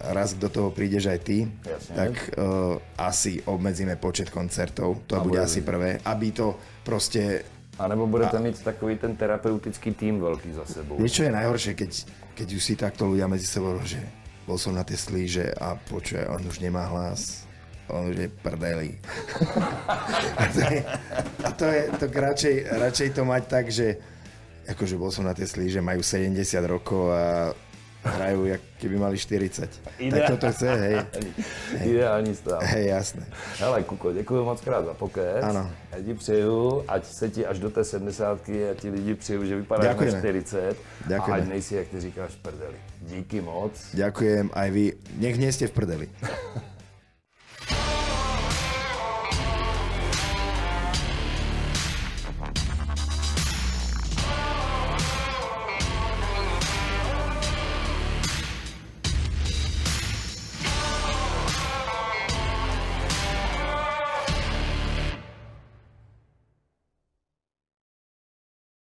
raz 0.10 0.34
do 0.34 0.50
toho 0.50 0.74
prídeš 0.74 1.06
aj 1.14 1.20
ty, 1.22 1.38
Jasne. 1.46 1.94
tak 1.96 2.12
uh, 2.36 2.82
asi 2.98 3.42
obmedzíme 3.46 3.96
počet 4.02 4.34
koncertov, 4.34 5.06
to 5.06 5.22
bude 5.22 5.38
bude. 5.38 5.46
asi 5.46 5.62
prvé, 5.62 6.02
aby 6.06 6.32
to 6.34 6.58
proste... 6.82 7.46
A 7.80 7.88
nebo 7.88 8.08
budete 8.08 8.40
mít 8.40 8.62
takový 8.62 8.98
ten 8.98 9.16
terapeutický 9.16 9.92
tým 9.92 10.20
velký 10.22 10.54
za 10.54 10.66
sebou. 10.66 10.98
Vieš, 10.98 11.14
čo 11.14 11.24
je 11.24 11.32
najhoršie, 11.32 11.74
keď, 11.74 11.92
keď 12.36 12.48
už 12.54 12.62
si 12.62 12.74
takto 12.78 13.10
ľudia 13.10 13.26
medzi 13.26 13.48
sebou, 13.48 13.80
že 13.82 13.98
bol 14.46 14.58
som 14.58 14.76
na 14.76 14.84
Tesli, 14.84 15.26
že 15.26 15.50
a 15.56 15.74
počuje, 15.78 16.26
on 16.30 16.46
už 16.46 16.62
nemá 16.62 16.86
hlas, 16.90 17.48
On 17.92 18.08
už 18.08 18.18
je 18.24 18.30
prdeli. 18.30 18.96
a 20.40 20.44
to 20.48 20.60
je, 20.64 20.80
a 21.44 21.50
to 21.52 21.66
je 21.66 21.82
to 22.00 22.06
radšej, 22.08 22.56
radšej 22.72 23.10
to 23.12 23.22
mať 23.28 23.44
tak, 23.52 23.66
že 23.68 24.00
akože 24.72 24.96
bol 24.96 25.12
som 25.12 25.28
na 25.28 25.36
Tesli, 25.36 25.68
že 25.68 25.84
majú 25.84 26.00
70 26.00 26.40
rokov 26.64 27.12
a 27.12 27.52
hrajú, 28.04 28.46
jak 28.46 28.62
keby 28.82 28.96
mali 28.98 29.18
40. 29.18 29.70
Ideálne. 30.00 30.12
Tak 30.12 30.30
toto 30.30 30.48
chce, 30.52 30.68
hej. 30.76 30.96
Ideální 31.92 32.36
stav. 32.36 32.64
Hej, 32.64 32.86
jasné. 32.88 33.24
Hele, 33.60 33.84
Kuko, 33.84 34.14
děkuji 34.14 34.46
moc 34.46 34.62
krát 34.62 34.86
za 34.86 34.94
pokec. 34.94 35.44
Ano. 35.44 35.72
Já 35.92 36.02
ti 36.04 36.14
přeju, 36.14 36.84
ať 36.88 37.06
se 37.06 37.30
ti 37.30 37.46
až 37.46 37.60
do 37.60 37.70
té 37.70 37.84
70 37.84 38.40
a 38.50 38.74
ti 38.74 38.90
lidi 38.90 39.16
přeju, 39.16 39.46
že 39.46 39.56
vypadáš 39.56 39.86
na 39.86 39.94
Ďakujeme. 39.94 40.20
40 40.20 40.78
Ďakujeme. 41.08 41.40
a 41.40 41.44
ať 41.44 41.50
nejsi, 41.50 41.76
jak 41.76 41.88
ty 41.88 42.02
říkáš, 42.02 42.32
v 42.32 42.38
prdeli. 42.42 42.78
Díky 43.02 43.42
moc. 43.42 43.72
Ďakujem 43.94 44.50
aj 44.54 44.70
vy. 44.72 44.86
Nech 45.18 45.38
nie 45.38 45.52
ste 45.54 45.68
v 45.68 45.74
prdeli. 45.74 46.08